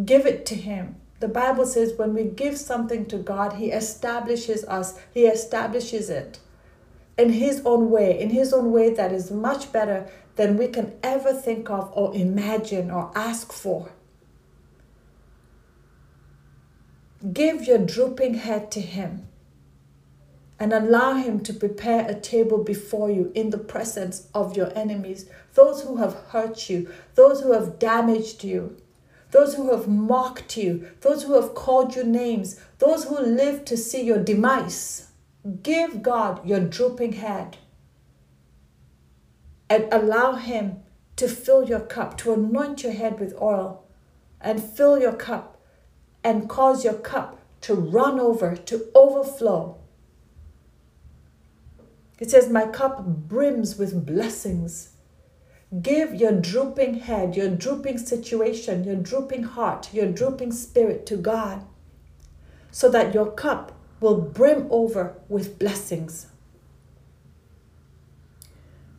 Give 0.05 0.27
it 0.27 0.45
to 0.47 0.57
Him. 0.57 0.97
The 1.21 1.29
Bible 1.29 1.67
says 1.67 1.93
when 1.97 2.15
we 2.15 2.25
give 2.25 2.57
something 2.57 3.05
to 3.07 3.19
God, 3.19 3.55
He 3.55 3.71
establishes 3.71 4.65
us, 4.65 4.99
He 5.13 5.27
establishes 5.27 6.09
it 6.09 6.39
in 7.19 7.35
His 7.35 7.63
own 7.67 7.91
way, 7.91 8.19
in 8.19 8.31
His 8.31 8.55
own 8.55 8.73
way 8.73 8.93
that 8.95 9.13
is 9.13 9.31
much 9.31 9.71
better 9.71 10.11
than 10.37 10.57
we 10.57 10.69
can 10.69 10.95
ever 11.03 11.35
think 11.35 11.69
of 11.69 11.91
or 11.93 12.15
imagine 12.15 12.91
or 12.91 13.13
ask 13.15 13.53
for. 13.53 13.91
Give 17.35 17.65
your 17.65 17.79
drooping 17.79 18.35
head 18.35 18.71
to 18.73 18.81
Him 18.81 19.29
and 20.59 20.73
allow 20.73 21.15
Him 21.15 21.41
to 21.41 21.53
prepare 21.53 22.09
a 22.09 22.19
table 22.19 22.65
before 22.65 23.11
you 23.11 23.31
in 23.35 23.51
the 23.51 23.59
presence 23.59 24.29
of 24.35 24.57
your 24.57 24.73
enemies, 24.75 25.27
those 25.53 25.83
who 25.83 25.97
have 25.97 26.15
hurt 26.29 26.71
you, 26.71 26.91
those 27.15 27.43
who 27.43 27.53
have 27.53 27.79
damaged 27.79 28.43
you, 28.43 28.79
those 29.31 29.55
who 29.55 29.71
have 29.71 29.87
mocked 29.89 30.57
you, 30.57 30.89
those 31.01 31.25
who 31.25 31.41
have 31.41 31.55
called 31.55 31.95
you 31.95 32.05
names, 32.05 32.61
those 32.79 33.05
who 33.05 33.19
live 33.19 33.65
to 33.67 33.77
see 33.77 34.03
your 34.03 34.23
demise. 34.23 35.09
Give 35.63 36.03
God 36.03 36.47
your 36.47 36.61
drooping 36.61 37.15
head 37.15 37.57
and 39.69 39.87
allow 39.93 40.33
Him 40.33 40.81
to 41.17 41.29
fill 41.29 41.69
your 41.69 41.81
cup, 41.81 42.17
to 42.19 42.33
anoint 42.33 42.83
your 42.83 42.93
head 42.93 43.21
with 43.21 43.35
oil 43.41 43.85
and 44.41 44.63
fill 44.63 44.99
your 44.99 45.13
cup 45.13 45.61
and 46.25 46.49
cause 46.49 46.85
your 46.85 46.95
cup 46.95 47.39
to 47.63 47.75
run 47.75 48.19
over, 48.19 48.57
to 48.57 48.87
overflow. 48.95 49.79
It 52.19 52.31
says, 52.31 52.49
My 52.49 52.67
cup 52.67 53.05
brims 53.05 53.77
with 53.77 54.07
blessings. 54.07 54.90
Give 55.83 56.15
your 56.15 56.33
drooping 56.33 56.95
head, 56.95 57.37
your 57.37 57.49
drooping 57.49 57.99
situation, 57.99 58.85
your 58.85 58.97
drooping 58.97 59.45
heart, 59.45 59.93
your 59.93 60.07
drooping 60.07 60.53
spirit 60.53 61.07
to 61.07 61.17
God 61.17 61.65
so 62.71 62.89
that 62.89 63.15
your 63.15 63.31
cup 63.31 63.73
will 64.01 64.21
brim 64.21 64.67
over 64.71 65.15
with 65.29 65.59
blessings. 65.59 66.27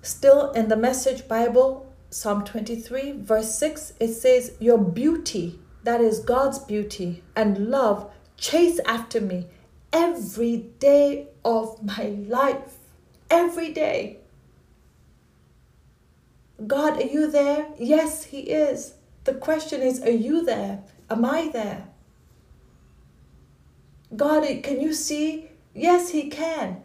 Still 0.02 0.52
in 0.52 0.68
the 0.68 0.76
Message 0.76 1.28
Bible, 1.28 1.92
Psalm 2.10 2.44
23, 2.44 3.14
verse 3.14 3.56
6, 3.58 3.94
it 4.00 4.14
says, 4.14 4.54
Your 4.60 4.78
beauty 4.78 5.60
that 5.84 6.02
is 6.02 6.20
God's 6.20 6.60
beauty 6.60 7.24
and 7.36 7.70
love 7.70 8.12
chase 8.38 8.80
after 8.86 9.22
me 9.22 9.48
every 9.94 10.58
day 10.80 11.28
of 11.46 11.84
my 11.84 12.16
life. 12.28 12.78
Every 13.30 13.72
day. 13.72 14.21
God, 16.68 17.02
are 17.02 17.06
you 17.06 17.30
there? 17.32 17.68
Yes, 17.80 18.26
He 18.26 18.42
is. 18.42 18.96
The 19.24 19.34
question 19.34 19.82
is, 19.82 20.02
are 20.02 20.12
you 20.12 20.46
there? 20.46 20.84
Am 21.10 21.26
I 21.26 21.50
there? 21.52 21.88
God, 24.16 24.46
can 24.64 24.82
you 24.82 24.94
see? 24.94 25.50
Yes, 25.74 26.10
He 26.10 26.30
can. 26.30 26.84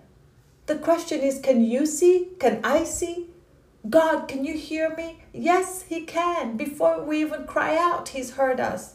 The 0.66 0.76
question 0.76 1.20
is, 1.20 1.40
can 1.40 1.64
you 1.64 1.86
see? 1.86 2.30
Can 2.38 2.60
I 2.64 2.84
see? 2.84 3.30
God, 3.88 4.26
can 4.26 4.44
you 4.44 4.54
hear 4.54 4.94
me? 4.96 5.22
Yes, 5.32 5.82
He 5.82 6.02
can. 6.02 6.56
Before 6.56 7.02
we 7.02 7.20
even 7.20 7.46
cry 7.46 7.76
out, 7.76 8.08
He's 8.10 8.32
heard 8.32 8.60
us. 8.60 8.94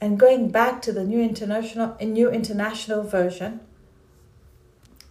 And 0.00 0.18
going 0.18 0.50
back 0.50 0.80
to 0.82 0.92
the 0.92 1.04
New 1.04 1.20
International, 1.20 1.96
New 2.00 2.30
International 2.30 3.02
Version, 3.02 3.60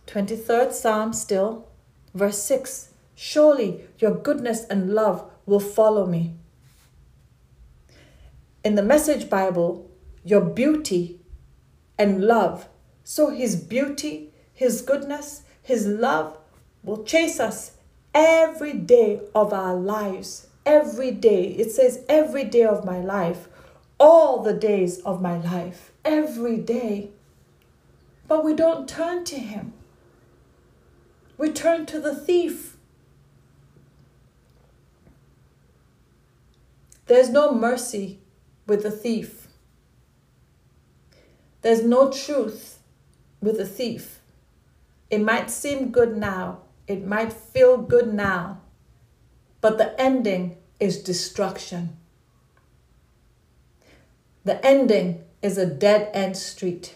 23rd 0.07 0.73
Psalm 0.73 1.13
still, 1.13 1.67
verse 2.13 2.41
6 2.43 2.93
Surely 3.15 3.81
your 3.99 4.15
goodness 4.15 4.65
and 4.65 4.93
love 4.93 5.29
will 5.45 5.59
follow 5.59 6.05
me. 6.05 6.35
In 8.63 8.75
the 8.75 8.83
Message 8.83 9.29
Bible, 9.29 9.89
your 10.23 10.41
beauty 10.41 11.19
and 11.97 12.23
love 12.23 12.67
so 13.09 13.29
His 13.29 13.55
beauty, 13.55 14.33
His 14.53 14.81
goodness, 14.81 15.43
His 15.63 15.87
love 15.87 16.37
will 16.83 17.05
chase 17.05 17.39
us 17.39 17.77
every 18.13 18.73
day 18.73 19.21
of 19.33 19.53
our 19.53 19.75
lives. 19.75 20.47
Every 20.65 21.11
day. 21.11 21.51
It 21.51 21.71
says, 21.71 22.03
every 22.09 22.43
day 22.43 22.63
of 22.63 22.83
my 22.83 22.99
life. 22.99 23.47
All 23.97 24.43
the 24.43 24.51
days 24.51 24.99
of 24.99 25.21
my 25.21 25.37
life. 25.37 25.93
Every 26.03 26.57
day. 26.57 27.11
But 28.27 28.43
we 28.43 28.53
don't 28.53 28.89
turn 28.89 29.23
to 29.23 29.37
Him. 29.37 29.71
We 31.37 31.51
turn 31.51 31.85
to 31.87 31.99
the 31.99 32.15
thief. 32.15 32.77
There's 37.05 37.29
no 37.29 37.53
mercy 37.53 38.19
with 38.65 38.83
the 38.83 38.91
thief. 38.91 39.47
There's 41.61 41.83
no 41.83 42.11
truth 42.11 42.79
with 43.41 43.59
a 43.59 43.65
thief. 43.65 44.19
It 45.09 45.19
might 45.19 45.49
seem 45.49 45.91
good 45.91 46.17
now, 46.17 46.59
it 46.87 47.05
might 47.05 47.31
feel 47.31 47.77
good 47.77 48.13
now, 48.13 48.61
but 49.61 49.77
the 49.77 49.99
ending 49.99 50.57
is 50.79 51.01
destruction. 51.01 51.97
The 54.43 54.65
ending 54.65 55.23
is 55.41 55.57
a 55.57 55.65
dead 55.65 56.09
end 56.13 56.37
street. 56.37 56.95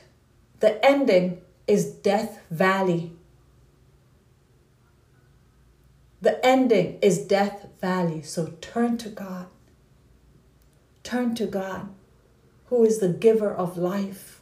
The 0.59 0.83
ending 0.85 1.41
is 1.67 1.85
Death 1.85 2.39
Valley. 2.49 3.13
The 6.21 6.43
ending 6.45 6.99
is 7.01 7.25
Death 7.25 7.67
Valley. 7.81 8.21
So 8.21 8.53
turn 8.61 8.97
to 8.99 9.09
God. 9.09 9.47
Turn 11.03 11.33
to 11.35 11.47
God, 11.47 11.89
who 12.67 12.83
is 12.83 12.99
the 12.99 13.09
giver 13.09 13.51
of 13.51 13.77
life 13.77 14.41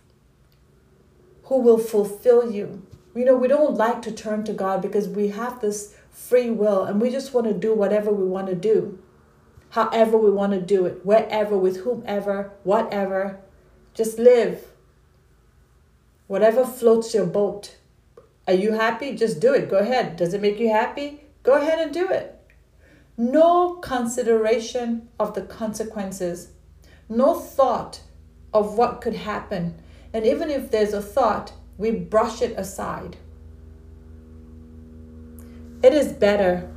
who 1.50 1.58
will 1.58 1.80
fulfill 1.80 2.52
you. 2.52 2.86
You 3.16 3.26
know, 3.26 3.36
we 3.36 3.48
don't 3.48 3.76
like 3.76 4.04
to 4.04 4.12
turn 4.12 4.44
to 4.46 4.54
God 4.54 4.84
because 4.84 5.10
we 5.10 5.30
have 5.30 5.60
this 5.60 5.96
free 6.12 6.52
will 6.52 6.84
and 6.84 7.02
we 7.02 7.10
just 7.10 7.34
want 7.34 7.48
to 7.48 7.54
do 7.56 7.74
whatever 7.74 8.12
we 8.12 8.24
want 8.24 8.48
to 8.48 8.56
do, 8.56 9.00
however 9.72 10.16
we 10.16 10.30
want 10.30 10.54
to 10.54 10.62
do 10.62 10.86
it, 10.86 11.04
wherever, 11.04 11.58
with 11.58 11.78
whomever, 11.78 12.52
whatever. 12.64 13.40
Just 13.96 14.20
live. 14.20 14.68
Whatever 16.28 16.64
floats 16.64 17.16
your 17.16 17.26
boat. 17.26 17.76
Are 18.48 18.54
you 18.54 18.74
happy? 18.74 19.16
Just 19.16 19.40
do 19.40 19.54
it. 19.56 19.70
Go 19.70 19.78
ahead. 19.78 20.18
Does 20.18 20.36
it 20.36 20.42
make 20.42 20.60
you 20.60 20.70
happy? 20.70 21.24
Go 21.50 21.56
ahead 21.56 21.80
and 21.80 21.92
do 21.92 22.08
it. 22.10 22.40
No 23.18 23.78
consideration 23.78 25.10
of 25.20 25.34
the 25.34 25.42
consequences, 25.42 26.52
no 27.10 27.34
thought 27.34 28.02
of 28.54 28.78
what 28.78 29.02
could 29.02 29.16
happen 29.16 29.82
and 30.14 30.28
even 30.28 30.52
if 30.52 30.70
there's 30.70 30.94
a 30.94 31.02
thought, 31.02 31.54
we 31.80 31.90
brush 31.90 32.44
it 32.44 32.54
aside. 32.56 33.18
It 35.82 35.92
is 35.92 36.14
better 36.14 36.70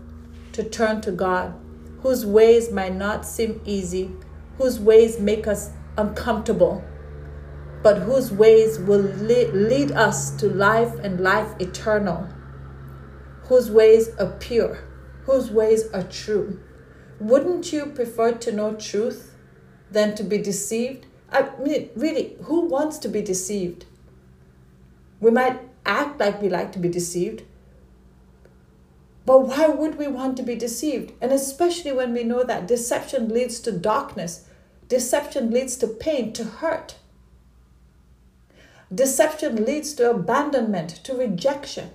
to 0.53 0.65
turn 0.65 1.03
to 1.03 1.13
God, 1.13 1.53
whose 2.01 2.25
ways 2.25 2.73
might 2.73 2.95
not 2.95 3.27
seem 3.27 3.61
easy, 3.67 4.11
whose 4.57 4.81
ways 4.81 5.21
make 5.21 5.47
us 5.47 5.69
uncomfortable, 5.99 6.83
but 7.83 7.99
whose 7.99 8.33
ways 8.33 8.79
will 8.79 9.03
lead 9.03 9.93
us 9.93 10.31
to 10.37 10.49
life 10.49 10.95
and 11.03 11.21
life 11.21 11.61
eternal, 11.61 12.27
whose 13.53 13.71
ways 13.71 14.09
are 14.19 14.31
pure, 14.41 14.79
whose 15.27 15.51
ways 15.51 15.87
are 15.93 16.05
true. 16.05 16.59
Wouldn't 17.21 17.71
you 17.71 17.85
prefer 17.85 18.33
to 18.33 18.51
know 18.51 18.73
truth 18.77 19.35
than 19.91 20.15
to 20.15 20.25
be 20.25 20.39
deceived? 20.39 21.05
I 21.31 21.51
mean, 21.63 21.91
really, 21.95 22.35
who 22.45 22.63
wants 22.63 22.97
to 23.01 23.09
be 23.09 23.21
deceived? 23.21 23.85
We 25.21 25.31
might 25.31 25.61
act 25.85 26.19
like 26.19 26.41
we 26.41 26.49
like 26.49 26.73
to 26.73 26.79
be 26.79 26.89
deceived, 26.89 27.43
but 29.27 29.41
why 29.41 29.69
would 29.69 29.99
we 29.99 30.07
want 30.07 30.39
to 30.39 30.43
be 30.43 30.55
deceived? 30.55 31.13
And 31.21 31.31
especially 31.31 31.93
when 31.93 32.15
we 32.15 32.25
know 32.25 32.45
that 32.45 32.67
deception 32.67 33.29
leads 33.29 33.61
to 33.61 33.71
darkness, 33.73 34.47
deception 34.89 35.51
leads 35.51 35.77
to 35.77 35.89
pain, 35.89 36.33
to 36.33 36.45
hurt. 36.45 36.95
Deception 38.93 39.67
leads 39.67 39.93
to 39.93 40.11
abandonment, 40.11 40.89
to 41.05 41.13
rejection. 41.13 41.91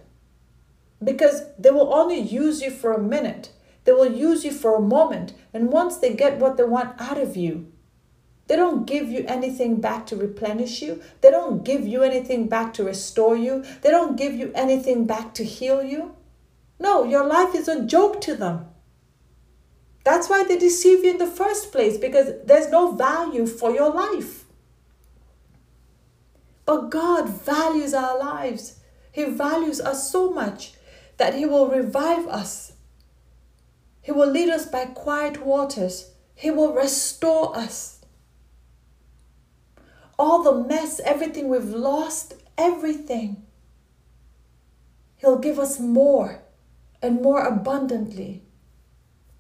Because 1.04 1.44
they 1.58 1.72
will 1.72 1.94
only 1.94 2.20
use 2.20 2.62
you 2.62 2.72
for 2.72 2.94
a 2.94 3.02
minute, 3.02 3.52
they 3.84 3.92
will 3.92 4.12
use 4.12 4.44
you 4.44 4.52
for 4.52 4.76
a 4.76 4.82
moment, 4.82 5.34
and 5.54 5.72
once 5.72 5.98
they 5.98 6.14
get 6.14 6.40
what 6.40 6.58
they 6.58 6.64
want 6.64 7.00
out 7.00 7.18
of 7.18 7.38
you, 7.38 7.72
they 8.48 8.56
don't 8.56 8.86
give 8.86 9.10
you 9.10 9.26
anything 9.28 9.82
back 9.82 10.06
to 10.08 10.16
replenish 10.16 10.82
you. 10.82 11.02
They 11.22 11.32
don't 11.32 11.66
give 11.66 11.86
you 11.86 12.02
anything 12.02 12.48
back 12.48 12.74
to 12.76 12.84
restore 12.84 13.36
you. 13.36 13.64
They 13.82 13.90
don't 13.90 14.16
give 14.16 14.34
you 14.34 14.52
anything 14.56 15.06
back 15.06 15.34
to 15.36 15.44
heal 15.44 15.84
you. 15.84 16.16
No, 16.80 17.04
your 17.04 17.26
life 17.26 17.54
is 17.56 17.68
a 17.68 17.84
joke 17.84 18.22
to 18.22 18.36
them. 18.36 18.68
That's 20.06 20.30
why 20.30 20.46
they 20.46 20.58
deceive 20.58 21.04
you 21.04 21.12
in 21.12 21.18
the 21.18 21.28
first 21.28 21.74
place 21.74 21.98
because 21.98 22.34
there's 22.46 22.72
no 22.72 22.94
value 22.94 23.46
for 23.46 23.72
your 23.72 23.94
life. 23.94 24.46
But 26.66 26.90
God 26.90 27.28
values 27.28 27.94
our 27.94 28.18
lives. 28.18 28.80
He 29.12 29.26
values 29.26 29.82
us 29.82 30.10
so 30.10 30.32
much 30.32 30.74
that 31.18 31.36
He 31.36 31.46
will 31.46 31.68
revive 31.68 32.28
us. 32.28 32.74
He 34.02 34.12
will 34.12 34.30
lead 34.30 34.50
us 34.50 34.66
by 34.66 34.86
quiet 34.86 35.46
waters. 35.46 36.12
He 36.34 36.50
will 36.50 36.74
restore 36.74 37.56
us. 37.58 38.02
All 40.18 40.44
the 40.44 40.64
mess, 40.68 41.00
everything 41.04 41.50
we've 41.50 41.66
lost, 41.66 42.36
everything. 42.58 43.44
He'll 45.18 45.40
give 45.40 45.60
us 45.60 45.80
more 45.80 46.44
and 47.02 47.22
more 47.22 47.46
abundantly. 47.46 48.44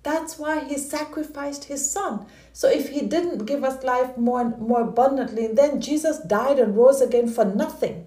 That's 0.03 0.39
why 0.39 0.63
he 0.63 0.78
sacrificed 0.78 1.65
his 1.65 1.89
son. 1.89 2.25
So 2.53 2.69
if 2.69 2.89
he 2.89 3.01
didn't 3.01 3.45
give 3.45 3.63
us 3.63 3.84
life 3.84 4.17
more 4.17 4.41
and 4.41 4.57
more 4.57 4.82
abundantly, 4.82 5.47
then 5.47 5.82
Jesus 5.82 6.19
died 6.19 6.59
and 6.59 6.75
rose 6.75 7.01
again 7.01 7.28
for 7.28 7.45
nothing. 7.45 8.07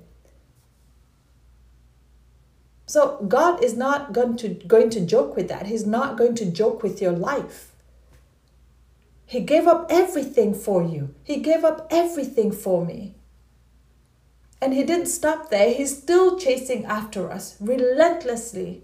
So 2.91 3.24
God 3.28 3.62
is 3.62 3.76
not 3.76 4.12
going 4.12 4.36
to 4.38 4.49
going 4.49 4.91
to 4.91 5.07
joke 5.07 5.36
with 5.36 5.47
that. 5.47 5.66
He's 5.68 5.86
not 5.86 6.18
going 6.18 6.34
to 6.34 6.51
joke 6.51 6.82
with 6.82 7.01
your 7.01 7.12
life. 7.12 7.70
He 9.26 9.38
gave 9.38 9.68
up 9.68 9.86
everything 9.88 10.55
for 10.55 10.82
you. 10.82 11.14
He 11.22 11.36
gave 11.36 11.62
up 11.64 11.86
everything 11.88 12.51
for 12.51 12.84
me. 12.84 13.14
And 14.61 14.74
he 14.74 14.82
didn't 14.82 15.07
stop 15.07 15.51
there. 15.51 15.72
He's 15.72 15.97
still 15.97 16.36
chasing 16.36 16.84
after 16.84 17.30
us 17.30 17.57
relentlessly. 17.61 18.82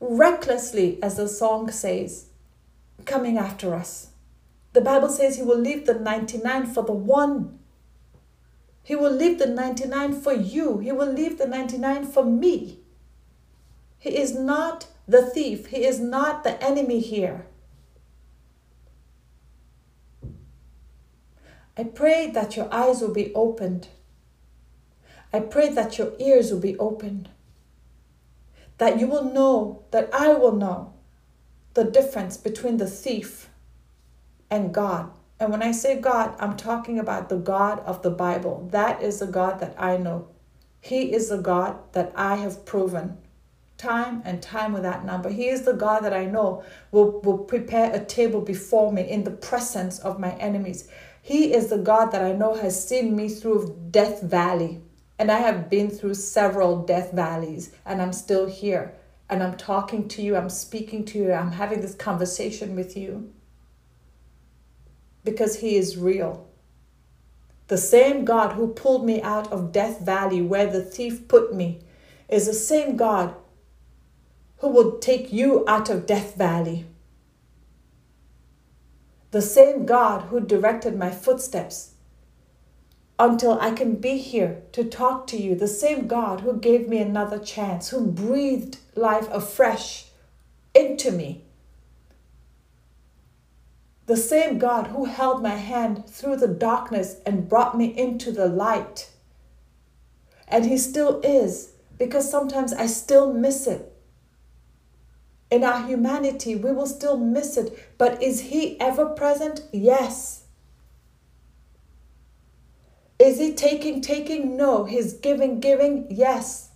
Recklessly, 0.00 0.98
as 1.02 1.18
the 1.18 1.28
song 1.28 1.70
says, 1.70 2.28
coming 3.04 3.36
after 3.36 3.74
us. 3.74 4.08
The 4.72 4.80
Bible 4.80 5.10
says 5.10 5.36
he 5.36 5.42
will 5.42 5.60
leave 5.60 5.84
the 5.84 6.00
99 6.00 6.64
for 6.72 6.82
the 6.82 6.92
one 6.92 7.58
he 8.84 8.94
will 8.94 9.10
leave 9.10 9.38
the 9.38 9.46
99 9.46 10.20
for 10.20 10.34
you. 10.34 10.78
He 10.78 10.92
will 10.92 11.10
leave 11.10 11.38
the 11.38 11.46
99 11.46 12.04
for 12.04 12.22
me. 12.22 12.80
He 13.98 14.18
is 14.18 14.34
not 14.34 14.88
the 15.08 15.24
thief. 15.24 15.68
He 15.68 15.86
is 15.86 15.98
not 15.98 16.44
the 16.44 16.62
enemy 16.62 17.00
here. 17.00 17.46
I 21.78 21.84
pray 21.84 22.30
that 22.30 22.56
your 22.56 22.72
eyes 22.72 23.00
will 23.00 23.14
be 23.14 23.32
opened. 23.34 23.88
I 25.32 25.40
pray 25.40 25.70
that 25.70 25.96
your 25.96 26.12
ears 26.18 26.52
will 26.52 26.60
be 26.60 26.78
opened. 26.78 27.30
That 28.76 29.00
you 29.00 29.06
will 29.06 29.24
know, 29.24 29.84
that 29.92 30.10
I 30.12 30.34
will 30.34 30.54
know 30.54 30.92
the 31.72 31.84
difference 31.84 32.36
between 32.36 32.76
the 32.76 32.86
thief 32.86 33.48
and 34.50 34.74
God. 34.74 35.10
And 35.44 35.52
when 35.52 35.62
I 35.62 35.72
say 35.72 36.00
God, 36.00 36.34
I'm 36.38 36.56
talking 36.56 36.98
about 36.98 37.28
the 37.28 37.36
God 37.36 37.80
of 37.80 38.00
the 38.00 38.08
Bible. 38.08 38.66
That 38.72 39.02
is 39.02 39.18
the 39.18 39.26
God 39.26 39.60
that 39.60 39.74
I 39.78 39.98
know. 39.98 40.28
He 40.80 41.12
is 41.12 41.28
the 41.28 41.36
God 41.36 41.76
that 41.92 42.14
I 42.16 42.36
have 42.36 42.64
proven 42.64 43.18
time 43.76 44.22
and 44.24 44.42
time 44.42 44.72
without 44.72 45.04
number. 45.04 45.28
He 45.28 45.48
is 45.48 45.66
the 45.66 45.74
God 45.74 46.00
that 46.00 46.14
I 46.14 46.24
know 46.24 46.64
will, 46.92 47.20
will 47.20 47.36
prepare 47.36 47.92
a 47.92 48.02
table 48.02 48.40
before 48.40 48.90
me 48.90 49.02
in 49.02 49.24
the 49.24 49.32
presence 49.32 49.98
of 49.98 50.18
my 50.18 50.32
enemies. 50.36 50.88
He 51.20 51.52
is 51.52 51.68
the 51.68 51.76
God 51.76 52.06
that 52.12 52.22
I 52.22 52.32
know 52.32 52.54
has 52.54 52.88
seen 52.88 53.14
me 53.14 53.28
through 53.28 53.76
Death 53.90 54.22
Valley. 54.22 54.80
And 55.18 55.30
I 55.30 55.40
have 55.40 55.68
been 55.68 55.90
through 55.90 56.14
several 56.14 56.86
death 56.86 57.12
valleys, 57.12 57.70
and 57.84 58.00
I'm 58.00 58.14
still 58.14 58.46
here. 58.46 58.94
And 59.28 59.42
I'm 59.42 59.58
talking 59.58 60.08
to 60.08 60.22
you, 60.22 60.36
I'm 60.36 60.48
speaking 60.48 61.04
to 61.04 61.18
you, 61.18 61.32
I'm 61.34 61.52
having 61.52 61.82
this 61.82 61.94
conversation 61.94 62.74
with 62.74 62.96
you 62.96 63.30
because 65.24 65.56
He 65.56 65.76
is 65.76 65.96
real. 65.96 66.46
The 67.68 67.78
same 67.78 68.24
God 68.24 68.52
who 68.52 68.68
pulled 68.68 69.06
me 69.06 69.22
out 69.22 69.50
of 69.50 69.72
Death 69.72 70.00
Valley 70.00 70.42
where 70.42 70.66
the 70.66 70.84
thief 70.84 71.26
put 71.28 71.54
me 71.54 71.80
is 72.28 72.46
the 72.46 72.52
same 72.54 72.96
God 72.96 73.34
who 74.58 74.68
will 74.68 74.98
take 74.98 75.32
you 75.32 75.64
out 75.66 75.88
of 75.88 76.06
Death 76.06 76.36
Valley. 76.36 76.86
The 79.30 79.42
same 79.42 79.86
God 79.86 80.22
who 80.26 80.40
directed 80.40 80.96
my 80.96 81.10
footsteps 81.10 81.94
until 83.18 83.58
I 83.60 83.70
can 83.70 83.96
be 83.96 84.18
here 84.18 84.62
to 84.72 84.84
talk 84.84 85.26
to 85.28 85.36
you. 85.36 85.54
The 85.54 85.68
same 85.68 86.06
God 86.06 86.40
who 86.40 86.58
gave 86.58 86.88
me 86.88 86.98
another 86.98 87.38
chance, 87.38 87.88
who 87.88 88.06
breathed 88.06 88.78
life 88.94 89.28
afresh 89.30 90.06
into 90.74 91.10
me 91.10 91.43
the 94.06 94.16
same 94.16 94.58
God 94.58 94.88
who 94.88 95.06
held 95.06 95.42
my 95.42 95.56
hand 95.56 96.06
through 96.06 96.36
the 96.36 96.48
darkness 96.48 97.16
and 97.24 97.48
brought 97.48 97.76
me 97.76 97.86
into 97.86 98.32
the 98.32 98.46
light. 98.46 99.10
And 100.46 100.66
He 100.66 100.76
still 100.76 101.20
is, 101.22 101.72
because 101.98 102.30
sometimes 102.30 102.72
I 102.72 102.86
still 102.86 103.32
miss 103.32 103.66
it. 103.66 103.90
In 105.50 105.64
our 105.64 105.86
humanity, 105.86 106.56
we 106.56 106.72
will 106.72 106.86
still 106.86 107.16
miss 107.16 107.56
it. 107.56 107.96
But 107.96 108.22
is 108.22 108.40
He 108.40 108.78
ever 108.80 109.06
present? 109.06 109.62
Yes. 109.72 110.44
Is 113.18 113.38
He 113.38 113.54
taking, 113.54 114.00
taking? 114.00 114.56
No. 114.56 114.84
He's 114.84 115.14
giving, 115.14 115.60
giving? 115.60 116.06
Yes. 116.10 116.70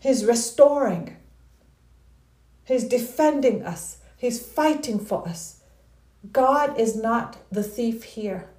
He's 0.00 0.24
restoring. 0.24 1.16
He's 2.64 2.84
defending 2.84 3.64
us. 3.64 3.98
He's 4.16 4.40
fighting 4.40 5.00
for 5.00 5.26
us. 5.26 5.59
God 6.32 6.78
is 6.78 6.96
not 6.96 7.38
the 7.50 7.62
thief 7.62 8.02
here. 8.04 8.50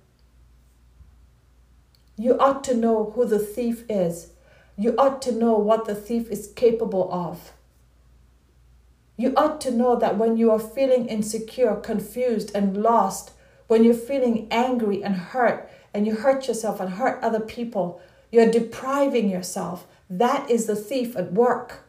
You 2.18 2.38
ought 2.40 2.64
to 2.66 2.76
know 2.76 3.12
who 3.16 3.26
the 3.26 3.40
thief 3.40 3.84
is. 3.88 4.34
You 4.78 4.96
ought 4.98 5.22
to 5.24 5.32
know 5.32 5.54
what 5.54 5.86
the 5.86 5.96
thief 5.96 6.30
is 6.30 6.52
capable 6.56 7.12
of. 7.14 7.54
You 9.16 9.34
ought 9.36 9.62
to 9.62 9.72
know 9.72 9.96
that 9.96 10.18
when 10.18 10.38
you 10.38 10.50
are 10.50 10.60
feeling 10.60 11.06
insecure, 11.06 11.76
confused, 11.76 12.52
and 12.56 12.82
lost, 12.82 13.32
when 13.68 13.84
you're 13.84 13.94
feeling 13.94 14.48
angry 14.50 15.04
and 15.04 15.16
hurt, 15.16 15.70
and 15.94 16.08
you 16.08 16.16
hurt 16.16 16.48
yourself 16.48 16.80
and 16.80 16.92
hurt 16.92 17.24
other 17.24 17.40
people, 17.40 18.02
you're 18.32 18.50
depriving 18.50 19.30
yourself. 19.30 19.86
That 20.10 20.50
is 20.50 20.66
the 20.66 20.76
thief 20.76 21.16
at 21.16 21.34
work. 21.34 21.84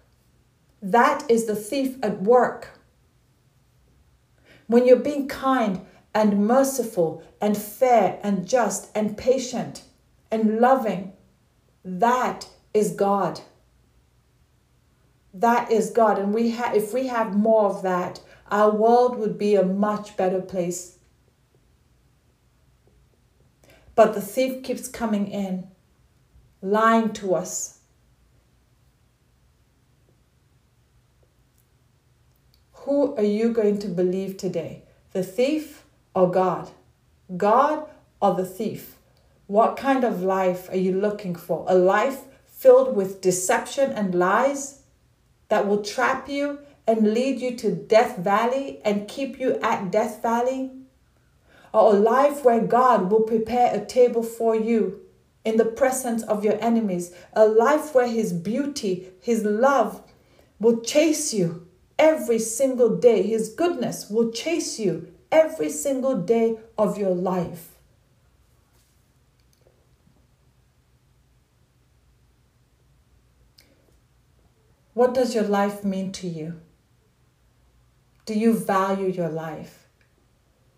That 0.83 1.31
is 1.31 1.47
the 1.47 1.57
thief 1.57 1.97
at 2.03 2.23
work. 2.23 2.79
When 4.73 4.87
you're 4.87 4.97
being 4.97 5.29
kind 5.29 5.83
and 6.15 6.47
merciful 6.47 7.23
and 7.43 7.59
fair 7.59 8.19
and 8.23 8.49
just 8.49 8.91
and 8.95 9.19
patient 9.19 9.83
and 10.31 10.61
loving, 10.61 11.13
that 11.85 12.49
is 12.73 12.93
God. 12.93 13.43
That 15.35 15.71
is 15.71 15.91
God. 15.91 16.19
And 16.19 16.33
we 16.33 16.53
have 16.53 16.75
if 16.75 16.95
we 16.95 17.09
have 17.09 17.37
more 17.37 17.67
of 17.67 17.83
that, 17.83 18.21
our 18.51 18.71
world 18.71 19.19
would 19.19 19.37
be 19.37 19.57
a 19.57 19.63
much 19.63 20.17
better 20.17 20.41
place. 20.41 20.97
But 23.95 24.15
the 24.15 24.23
thief 24.23 24.63
keeps 24.63 24.89
coming 24.89 25.29
in, 25.29 25.69
lying 26.63 27.13
to 27.13 27.35
us, 27.35 27.81
Who 32.85 33.15
are 33.15 33.23
you 33.23 33.53
going 33.53 33.79
to 33.79 33.89
believe 33.89 34.37
today? 34.37 34.83
The 35.13 35.23
thief 35.23 35.85
or 36.17 36.29
God? 36.29 36.69
God 37.37 37.89
or 38.21 38.35
the 38.35 38.45
thief? 38.45 38.97
What 39.47 39.77
kind 39.77 40.03
of 40.03 40.25
life 40.25 40.69
are 40.69 40.77
you 40.77 40.93
looking 40.93 41.37
for? 41.37 41.65
A 41.69 41.77
life 41.77 42.23
filled 42.45 42.97
with 42.97 43.21
deception 43.21 43.93
and 43.93 44.17
lies 44.17 44.83
that 45.49 45.69
will 45.69 45.85
trap 45.85 46.29
you 46.29 46.59
and 46.85 47.15
lead 47.15 47.41
you 47.41 47.55
to 47.59 47.71
Death 47.73 48.17
Valley 48.19 48.81
and 48.85 49.07
keep 49.07 49.39
you 49.39 49.61
at 49.63 49.93
Death 49.93 50.21
Valley? 50.21 50.73
Or 51.73 51.95
a 51.95 51.99
life 51.99 52.45
where 52.45 52.67
God 52.67 53.13
will 53.13 53.23
prepare 53.23 53.73
a 53.73 53.85
table 53.85 54.25
for 54.25 54.57
you 54.57 55.03
in 55.45 55.57
the 55.57 55.65
presence 55.65 56.25
of 56.25 56.45
your 56.45 56.61
enemies? 56.61 57.15
A 57.35 57.47
life 57.47 57.95
where 57.95 58.09
His 58.09 58.33
beauty, 58.33 59.11
His 59.21 59.45
love 59.45 60.03
will 60.59 60.81
chase 60.81 61.33
you 61.33 61.69
every 61.99 62.39
single 62.39 62.97
day. 62.97 63.23
His 63.23 63.49
goodness 63.49 64.09
will 64.11 64.31
chase 64.33 64.79
you 64.79 65.13
every 65.31 65.71
single 65.71 66.17
day 66.17 66.59
of 66.77 66.99
your 66.99 67.15
life. 67.15 67.69
What 74.95 75.15
does 75.15 75.35
your 75.35 75.45
life 75.45 75.85
mean 75.85 76.13
to 76.13 76.29
you? 76.29 76.61
Do 78.27 78.39
you 78.39 78.53
value 78.53 79.09
your 79.09 79.31
life? 79.31 79.89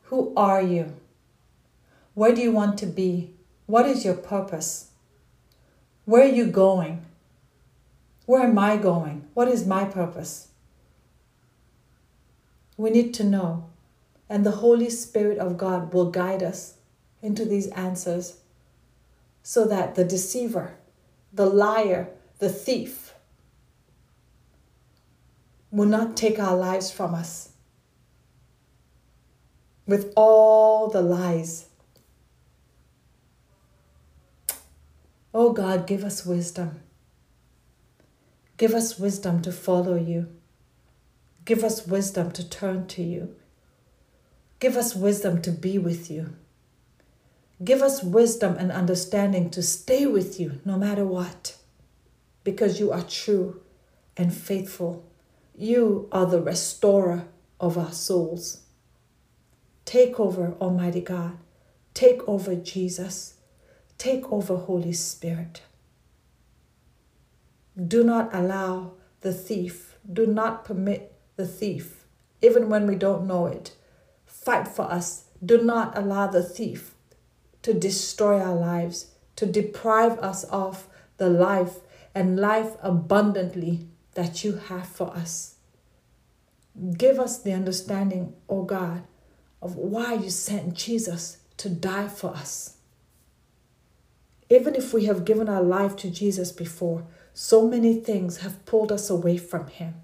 Who 0.04 0.32
are 0.36 0.62
you? 0.62 0.94
Where 2.14 2.34
do 2.34 2.40
you 2.40 2.52
want 2.52 2.78
to 2.78 2.86
be? 2.86 3.34
What 3.66 3.86
is 3.86 4.04
your 4.04 4.14
purpose? 4.14 4.90
Where 6.04 6.22
are 6.22 6.32
you 6.32 6.46
going? 6.46 7.04
Where 8.26 8.42
am 8.42 8.58
I 8.58 8.76
going? 8.76 9.28
What 9.34 9.48
is 9.48 9.66
my 9.66 9.84
purpose? 9.84 10.48
We 12.76 12.90
need 12.90 13.14
to 13.14 13.24
know, 13.24 13.70
and 14.28 14.44
the 14.44 14.50
Holy 14.62 14.90
Spirit 14.90 15.38
of 15.38 15.56
God 15.56 15.92
will 15.92 16.10
guide 16.10 16.42
us 16.42 16.74
into 17.22 17.44
these 17.44 17.68
answers 17.68 18.38
so 19.42 19.66
that 19.66 19.94
the 19.94 20.04
deceiver, 20.04 20.76
the 21.32 21.46
liar, 21.46 22.08
the 22.38 22.48
thief 22.48 23.14
will 25.70 25.86
not 25.86 26.16
take 26.16 26.38
our 26.38 26.56
lives 26.56 26.90
from 26.90 27.14
us 27.14 27.50
with 29.86 30.12
all 30.16 30.88
the 30.88 31.02
lies. 31.02 31.66
Oh 35.32 35.52
God, 35.52 35.86
give 35.86 36.04
us 36.04 36.24
wisdom. 36.24 36.80
Give 38.56 38.72
us 38.72 38.98
wisdom 38.98 39.42
to 39.42 39.52
follow 39.52 39.96
you. 39.96 40.28
Give 41.44 41.62
us 41.62 41.86
wisdom 41.86 42.30
to 42.32 42.48
turn 42.48 42.86
to 42.88 43.02
you. 43.02 43.34
Give 44.60 44.76
us 44.76 44.94
wisdom 44.94 45.42
to 45.42 45.50
be 45.50 45.78
with 45.78 46.10
you. 46.10 46.36
Give 47.62 47.82
us 47.82 48.02
wisdom 48.02 48.56
and 48.58 48.72
understanding 48.72 49.50
to 49.50 49.62
stay 49.62 50.06
with 50.06 50.40
you 50.40 50.60
no 50.64 50.76
matter 50.76 51.04
what, 51.04 51.56
because 52.42 52.80
you 52.80 52.90
are 52.92 53.02
true 53.02 53.60
and 54.16 54.34
faithful. 54.34 55.04
You 55.56 56.08
are 56.10 56.26
the 56.26 56.40
restorer 56.40 57.28
of 57.60 57.78
our 57.78 57.92
souls. 57.92 58.62
Take 59.84 60.18
over, 60.18 60.54
Almighty 60.60 61.00
God. 61.00 61.36
Take 61.92 62.26
over, 62.26 62.54
Jesus. 62.54 63.34
Take 63.98 64.30
over, 64.32 64.56
Holy 64.56 64.92
Spirit. 64.92 65.62
Do 67.76 68.02
not 68.02 68.34
allow 68.34 68.92
the 69.20 69.32
thief, 69.32 69.96
do 70.10 70.26
not 70.26 70.64
permit 70.64 71.13
the 71.36 71.46
thief, 71.46 72.04
even 72.40 72.68
when 72.68 72.86
we 72.86 72.94
don't 72.94 73.26
know 73.26 73.46
it. 73.46 73.76
Fight 74.26 74.68
for 74.68 74.82
us. 74.82 75.24
Do 75.44 75.62
not 75.62 75.96
allow 75.96 76.26
the 76.26 76.42
thief 76.42 76.94
to 77.62 77.74
destroy 77.74 78.40
our 78.40 78.54
lives, 78.54 79.12
to 79.36 79.46
deprive 79.46 80.18
us 80.18 80.44
of 80.44 80.86
the 81.16 81.28
life 81.28 81.80
and 82.14 82.38
life 82.38 82.76
abundantly 82.82 83.88
that 84.14 84.44
you 84.44 84.56
have 84.68 84.86
for 84.86 85.08
us. 85.16 85.56
Give 86.96 87.18
us 87.18 87.38
the 87.38 87.52
understanding, 87.52 88.34
O 88.48 88.58
oh 88.58 88.62
God, 88.64 89.04
of 89.62 89.76
why 89.76 90.14
you 90.14 90.30
sent 90.30 90.74
Jesus 90.74 91.38
to 91.56 91.68
die 91.68 92.08
for 92.08 92.30
us. 92.30 92.76
Even 94.50 94.74
if 94.74 94.92
we 94.92 95.06
have 95.06 95.24
given 95.24 95.48
our 95.48 95.62
life 95.62 95.96
to 95.96 96.10
Jesus 96.10 96.52
before, 96.52 97.06
so 97.32 97.66
many 97.66 97.94
things 97.94 98.38
have 98.38 98.64
pulled 98.66 98.92
us 98.92 99.08
away 99.08 99.36
from 99.36 99.68
Him. 99.68 99.94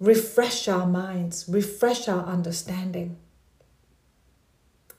Refresh 0.00 0.68
our 0.68 0.86
minds, 0.86 1.46
refresh 1.48 2.08
our 2.08 2.24
understanding. 2.24 3.16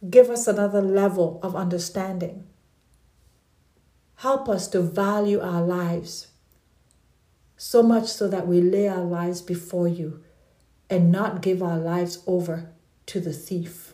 Give 0.09 0.29
us 0.29 0.47
another 0.47 0.81
level 0.81 1.39
of 1.41 1.55
understanding. 1.55 2.47
Help 4.15 4.49
us 4.49 4.67
to 4.69 4.81
value 4.81 5.39
our 5.39 5.61
lives 5.61 6.27
so 7.55 7.83
much 7.83 8.07
so 8.07 8.27
that 8.27 8.47
we 8.47 8.61
lay 8.61 8.87
our 8.87 9.03
lives 9.03 9.41
before 9.41 9.87
you 9.87 10.23
and 10.89 11.11
not 11.11 11.41
give 11.41 11.61
our 11.61 11.77
lives 11.77 12.23
over 12.25 12.69
to 13.05 13.19
the 13.19 13.33
thief. 13.33 13.93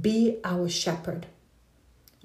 Be 0.00 0.38
our 0.44 0.68
shepherd. 0.68 1.26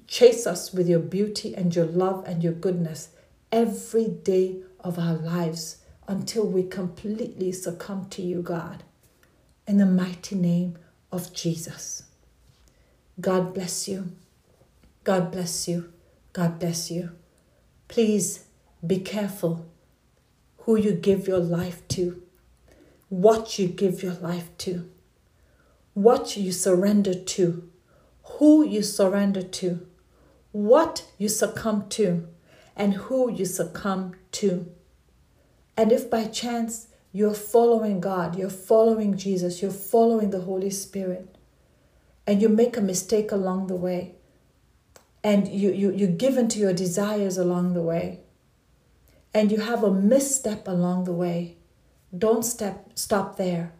Chase 0.07 0.45
us 0.45 0.71
with 0.71 0.87
your 0.87 0.99
beauty 0.99 1.55
and 1.55 1.75
your 1.75 1.85
love 1.85 2.23
and 2.27 2.43
your 2.43 2.53
goodness 2.53 3.09
every 3.51 4.07
day 4.07 4.57
of 4.79 4.99
our 4.99 5.15
lives 5.15 5.77
until 6.07 6.45
we 6.45 6.63
completely 6.63 7.51
succumb 7.51 8.07
to 8.09 8.21
you, 8.21 8.41
God. 8.41 8.83
In 9.67 9.77
the 9.77 9.85
mighty 9.85 10.35
name 10.35 10.77
of 11.11 11.33
Jesus. 11.33 12.03
God 13.19 13.53
bless 13.53 13.87
you. 13.87 14.11
God 15.03 15.31
bless 15.31 15.67
you. 15.67 15.91
God 16.33 16.59
bless 16.59 16.91
you. 16.91 17.11
Please 17.87 18.45
be 18.85 18.99
careful 18.99 19.65
who 20.59 20.75
you 20.75 20.91
give 20.91 21.27
your 21.27 21.39
life 21.39 21.87
to, 21.89 22.21
what 23.09 23.57
you 23.57 23.67
give 23.67 24.03
your 24.03 24.15
life 24.15 24.49
to, 24.57 24.89
what 25.93 26.35
you 26.35 26.51
surrender 26.51 27.13
to, 27.13 27.69
who 28.23 28.65
you 28.65 28.81
surrender 28.81 29.43
to, 29.43 29.87
what 30.51 31.05
you 31.17 31.29
succumb 31.29 31.87
to, 31.89 32.27
and 32.75 32.95
who 32.95 33.31
you 33.31 33.45
succumb 33.45 34.15
to. 34.31 34.71
And 35.77 35.91
if 35.91 36.09
by 36.09 36.25
chance 36.25 36.87
you're 37.11 37.33
following 37.33 37.99
God, 37.99 38.37
you're 38.37 38.49
following 38.49 39.17
Jesus, 39.17 39.61
you're 39.61 39.71
following 39.71 40.31
the 40.31 40.41
Holy 40.41 40.69
Spirit, 40.69 41.37
and 42.27 42.41
you 42.41 42.49
make 42.49 42.77
a 42.77 42.81
mistake 42.81 43.31
along 43.31 43.67
the 43.67 43.75
way, 43.75 44.15
and 45.23 45.47
you, 45.47 45.71
you, 45.71 45.91
you 45.91 46.07
give 46.07 46.37
into 46.37 46.59
your 46.59 46.73
desires 46.73 47.37
along 47.37 47.73
the 47.73 47.81
way, 47.81 48.21
and 49.33 49.51
you 49.51 49.59
have 49.59 49.83
a 49.83 49.91
misstep 49.91 50.67
along 50.67 51.03
the 51.03 51.13
way, 51.13 51.57
don't 52.17 52.43
step, 52.43 52.91
stop 52.95 53.37
there. 53.37 53.73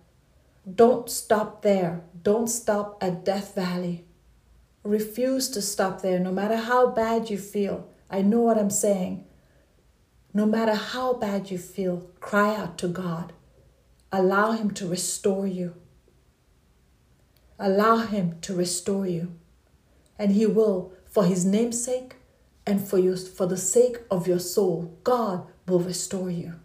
Don't 0.73 1.09
stop 1.09 1.61
there. 1.61 2.01
Don't 2.23 2.47
stop 2.47 2.97
at 3.01 3.23
Death 3.23 3.53
Valley. 3.55 4.05
Refuse 4.83 5.47
to 5.49 5.61
stop 5.61 6.01
there, 6.01 6.19
no 6.19 6.31
matter 6.31 6.57
how 6.57 6.87
bad 6.87 7.29
you 7.29 7.37
feel. 7.37 7.87
I 8.09 8.21
know 8.21 8.39
what 8.39 8.57
I'm 8.57 8.71
saying. 8.71 9.25
No 10.35 10.45
matter 10.45 10.73
how 10.73 11.13
bad 11.13 11.49
you 11.49 11.57
feel, 11.57 12.07
cry 12.19 12.53
out 12.53 12.77
to 12.79 12.89
God. 12.89 13.31
Allow 14.11 14.51
Him 14.51 14.71
to 14.71 14.85
restore 14.85 15.47
you. 15.47 15.75
Allow 17.57 17.99
Him 17.99 18.35
to 18.41 18.53
restore 18.53 19.07
you. 19.07 19.31
And 20.19 20.33
He 20.33 20.45
will, 20.45 20.91
for 21.05 21.23
His 21.23 21.45
name's 21.45 21.81
sake, 21.81 22.17
and 22.67 22.85
for, 22.85 22.99
you, 22.99 23.15
for 23.15 23.45
the 23.45 23.55
sake 23.55 23.99
of 24.11 24.27
your 24.27 24.39
soul, 24.39 24.99
God 25.05 25.47
will 25.69 25.79
restore 25.79 26.29
you. 26.29 26.55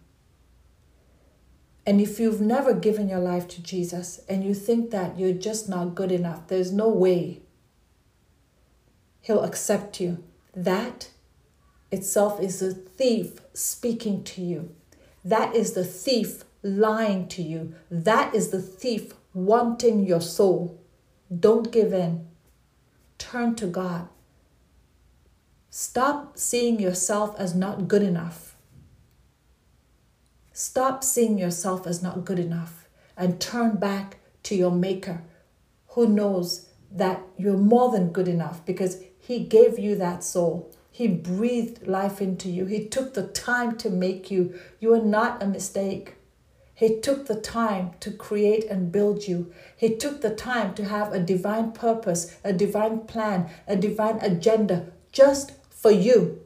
And 1.85 2.01
if 2.01 2.19
you've 2.19 2.41
never 2.41 2.73
given 2.73 3.07
your 3.07 3.19
life 3.19 3.47
to 3.49 3.63
Jesus 3.63 4.19
and 4.27 4.43
you 4.43 4.53
think 4.53 4.91
that 4.91 5.17
you're 5.17 5.31
just 5.31 5.69
not 5.69 5.95
good 5.95 6.11
enough, 6.11 6.47
there's 6.47 6.73
no 6.73 6.89
way 6.89 7.41
He'll 9.21 9.43
accept 9.43 10.01
you. 10.01 10.25
That 10.53 11.11
itself 11.91 12.39
is 12.41 12.61
a 12.61 12.73
thief 12.73 13.39
speaking 13.53 14.23
to 14.23 14.41
you. 14.41 14.75
That 15.23 15.55
is 15.55 15.73
the 15.73 15.83
thief 15.83 16.43
lying 16.63 17.27
to 17.29 17.41
you. 17.41 17.75
That 17.89 18.33
is 18.33 18.49
the 18.49 18.61
thief 18.61 19.13
wanting 19.33 20.05
your 20.05 20.21
soul. 20.21 20.79
Don't 21.37 21.71
give 21.71 21.93
in. 21.93 22.27
Turn 23.17 23.55
to 23.55 23.67
God. 23.67 24.07
Stop 25.69 26.37
seeing 26.37 26.79
yourself 26.79 27.35
as 27.37 27.55
not 27.55 27.87
good 27.87 28.01
enough. 28.01 28.55
Stop 30.51 31.03
seeing 31.03 31.37
yourself 31.37 31.87
as 31.87 32.03
not 32.03 32.25
good 32.25 32.39
enough 32.39 32.87
and 33.15 33.39
turn 33.39 33.77
back 33.77 34.17
to 34.43 34.55
your 34.55 34.71
Maker 34.71 35.21
who 35.91 36.07
knows 36.07 36.69
that 36.91 37.21
you're 37.37 37.57
more 37.57 37.91
than 37.91 38.11
good 38.11 38.27
enough 38.27 38.65
because 38.65 39.01
He 39.19 39.43
gave 39.43 39.77
you 39.77 39.95
that 39.95 40.23
soul. 40.23 40.73
He 41.01 41.07
breathed 41.07 41.87
life 41.87 42.21
into 42.21 42.47
you. 42.47 42.65
He 42.65 42.85
took 42.85 43.15
the 43.15 43.25
time 43.25 43.75
to 43.77 43.89
make 43.89 44.29
you. 44.29 44.53
You 44.79 44.93
are 44.93 45.01
not 45.01 45.41
a 45.41 45.47
mistake. 45.47 46.13
He 46.75 46.99
took 46.99 47.25
the 47.25 47.41
time 47.41 47.93
to 48.01 48.11
create 48.11 48.65
and 48.65 48.91
build 48.91 49.27
you. 49.27 49.51
He 49.75 49.95
took 49.95 50.21
the 50.21 50.29
time 50.29 50.75
to 50.75 50.85
have 50.85 51.11
a 51.11 51.19
divine 51.19 51.71
purpose, 51.71 52.37
a 52.43 52.53
divine 52.53 52.99
plan, 53.07 53.49
a 53.67 53.75
divine 53.75 54.19
agenda 54.21 54.91
just 55.11 55.53
for 55.71 55.89
you. 55.89 56.43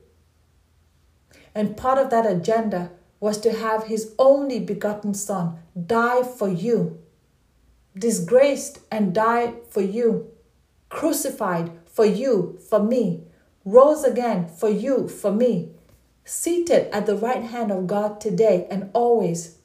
And 1.54 1.76
part 1.76 1.98
of 1.98 2.10
that 2.12 2.26
agenda 2.26 2.92
was 3.20 3.38
to 3.40 3.52
have 3.52 3.88
his 3.88 4.16
only 4.18 4.62
begotten 4.62 5.16
Son 5.16 5.60
die 5.86 6.24
for 6.24 6.48
you, 6.48 6.98
disgraced 7.94 8.80
and 8.90 9.14
die 9.14 9.56
for 9.70 9.82
you, 9.82 10.32
crucified 10.88 11.72
for 11.86 12.06
you, 12.06 12.58
for 12.70 12.82
me, 12.82 13.25
rose 13.66 14.04
again 14.04 14.48
for 14.48 14.70
you, 14.70 15.10
for 15.10 15.32
me, 15.32 15.72
seated 16.24 16.88
at 16.94 17.06
the 17.06 17.18
right 17.18 17.44
hand 17.44 17.72
of 17.72 17.88
God 17.88 18.22
today 18.22 18.68
and 18.70 18.92
always, 18.94 19.58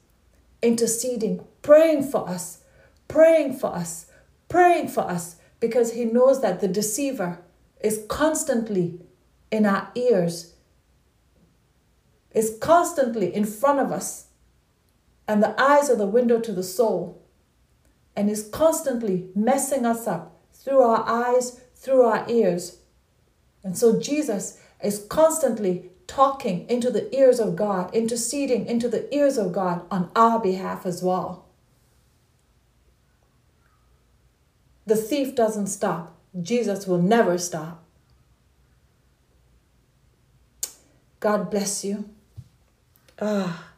interceding, 0.61 1.45
praying 1.61 2.03
for 2.03 2.27
us, 2.27 2.63
praying 3.07 3.53
for 3.57 3.73
us, 3.73 4.07
praying 4.49 4.87
for 4.87 5.01
us, 5.01 5.37
because 5.59 5.93
he 5.93 6.03
knows 6.03 6.41
that 6.41 6.59
the 6.59 6.67
deceiver 6.67 7.39
is 7.79 8.03
constantly 8.09 8.99
in 9.51 9.65
our 9.65 9.91
ears, 9.95 10.55
is 12.31 12.57
constantly 12.59 13.33
in 13.33 13.45
front 13.45 13.79
of 13.79 13.91
us, 13.91 14.27
and 15.27 15.43
the 15.43 15.59
eyes 15.61 15.89
are 15.89 15.95
the 15.95 16.07
window 16.07 16.39
to 16.39 16.51
the 16.51 16.63
soul, 16.63 17.21
and 18.15 18.29
is 18.29 18.49
constantly 18.49 19.29
messing 19.35 19.85
us 19.85 20.07
up 20.07 20.37
through 20.53 20.81
our 20.81 21.07
eyes, 21.07 21.61
through 21.75 22.01
our 22.01 22.25
ears. 22.29 22.80
And 23.63 23.77
so 23.77 23.99
Jesus 23.99 24.59
is 24.83 25.05
constantly 25.09 25.91
talking 26.07 26.67
into 26.69 26.89
the 26.91 27.13
ears 27.15 27.39
of 27.39 27.55
God, 27.55 27.93
interceding 27.95 28.65
into 28.65 28.89
the 28.89 29.13
ears 29.15 29.37
of 29.37 29.53
God 29.53 29.85
on 29.89 30.11
our 30.15 30.39
behalf 30.39 30.85
as 30.85 31.01
well. 31.01 31.45
The 34.85 34.95
thief 34.95 35.35
doesn't 35.35 35.67
stop. 35.67 36.17
Jesus 36.41 36.87
will 36.87 37.01
never 37.01 37.37
stop. 37.37 37.83
God 41.19 41.51
bless 41.51 41.85
you. 41.85 42.09
Ah, 43.21 43.73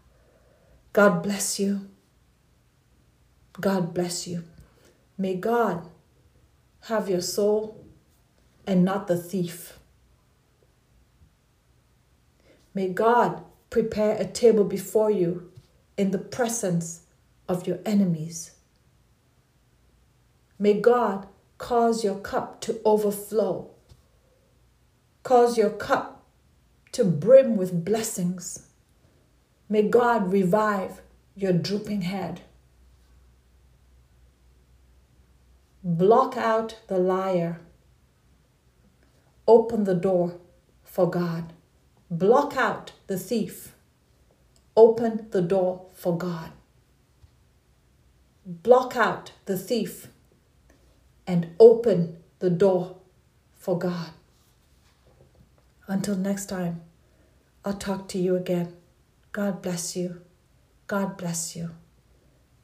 God 0.94 1.22
bless 1.22 1.60
you. 1.60 1.90
God 3.60 3.94
bless 3.94 4.28
you. 4.28 4.44
May 5.18 5.36
God 5.36 5.88
have 6.88 7.10
your 7.10 7.22
soul 7.22 7.83
and 8.66 8.84
not 8.84 9.08
the 9.08 9.18
thief. 9.18 9.80
May 12.74 12.88
God 12.90 13.44
prepare 13.70 14.16
a 14.16 14.26
table 14.26 14.64
before 14.64 15.12
you 15.12 15.52
in 15.98 16.12
the 16.12 16.18
presence 16.18 17.02
of 17.48 17.68
your 17.68 17.80
enemies. 17.86 18.52
May 20.58 20.80
God 20.80 21.28
cause 21.58 22.04
your 22.04 22.20
cup 22.20 22.62
to 22.62 22.80
overflow, 22.86 23.70
cause 25.24 25.58
your 25.58 25.70
cup 25.70 26.26
to 26.94 27.04
brim 27.04 27.58
with 27.58 27.84
blessings. 27.84 28.68
May 29.68 29.84
God 29.84 30.32
revive 30.32 31.02
your 31.36 31.54
drooping 31.54 32.02
head. 32.02 32.42
Block 35.84 36.38
out 36.38 36.80
the 36.88 36.98
liar. 36.98 37.60
Open 39.48 39.84
the 39.84 39.96
door 39.96 40.40
for 40.84 41.10
God. 41.10 41.54
Block 42.10 42.56
out 42.56 42.94
the 43.08 43.18
thief. 43.18 43.76
Open 44.76 45.28
the 45.32 45.42
door 45.42 45.88
for 45.94 46.18
God. 46.18 46.52
Block 48.46 48.96
out 48.96 49.32
the 49.46 49.58
thief 49.58 50.08
and 51.26 51.48
open 51.60 52.18
the 52.40 52.50
door 52.50 52.98
for 53.54 53.78
God. 53.78 54.12
Until 55.88 56.16
next 56.16 56.48
time, 56.48 56.82
I'll 57.66 57.74
talk 57.74 58.08
to 58.10 58.18
you 58.18 58.36
again. 58.36 58.74
God 59.32 59.62
bless 59.62 59.96
you. 59.96 60.22
God 60.88 61.18
bless 61.18 61.56
you. 61.56 61.72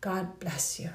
God 0.02 0.40
bless 0.40 0.80
you. 0.80 0.92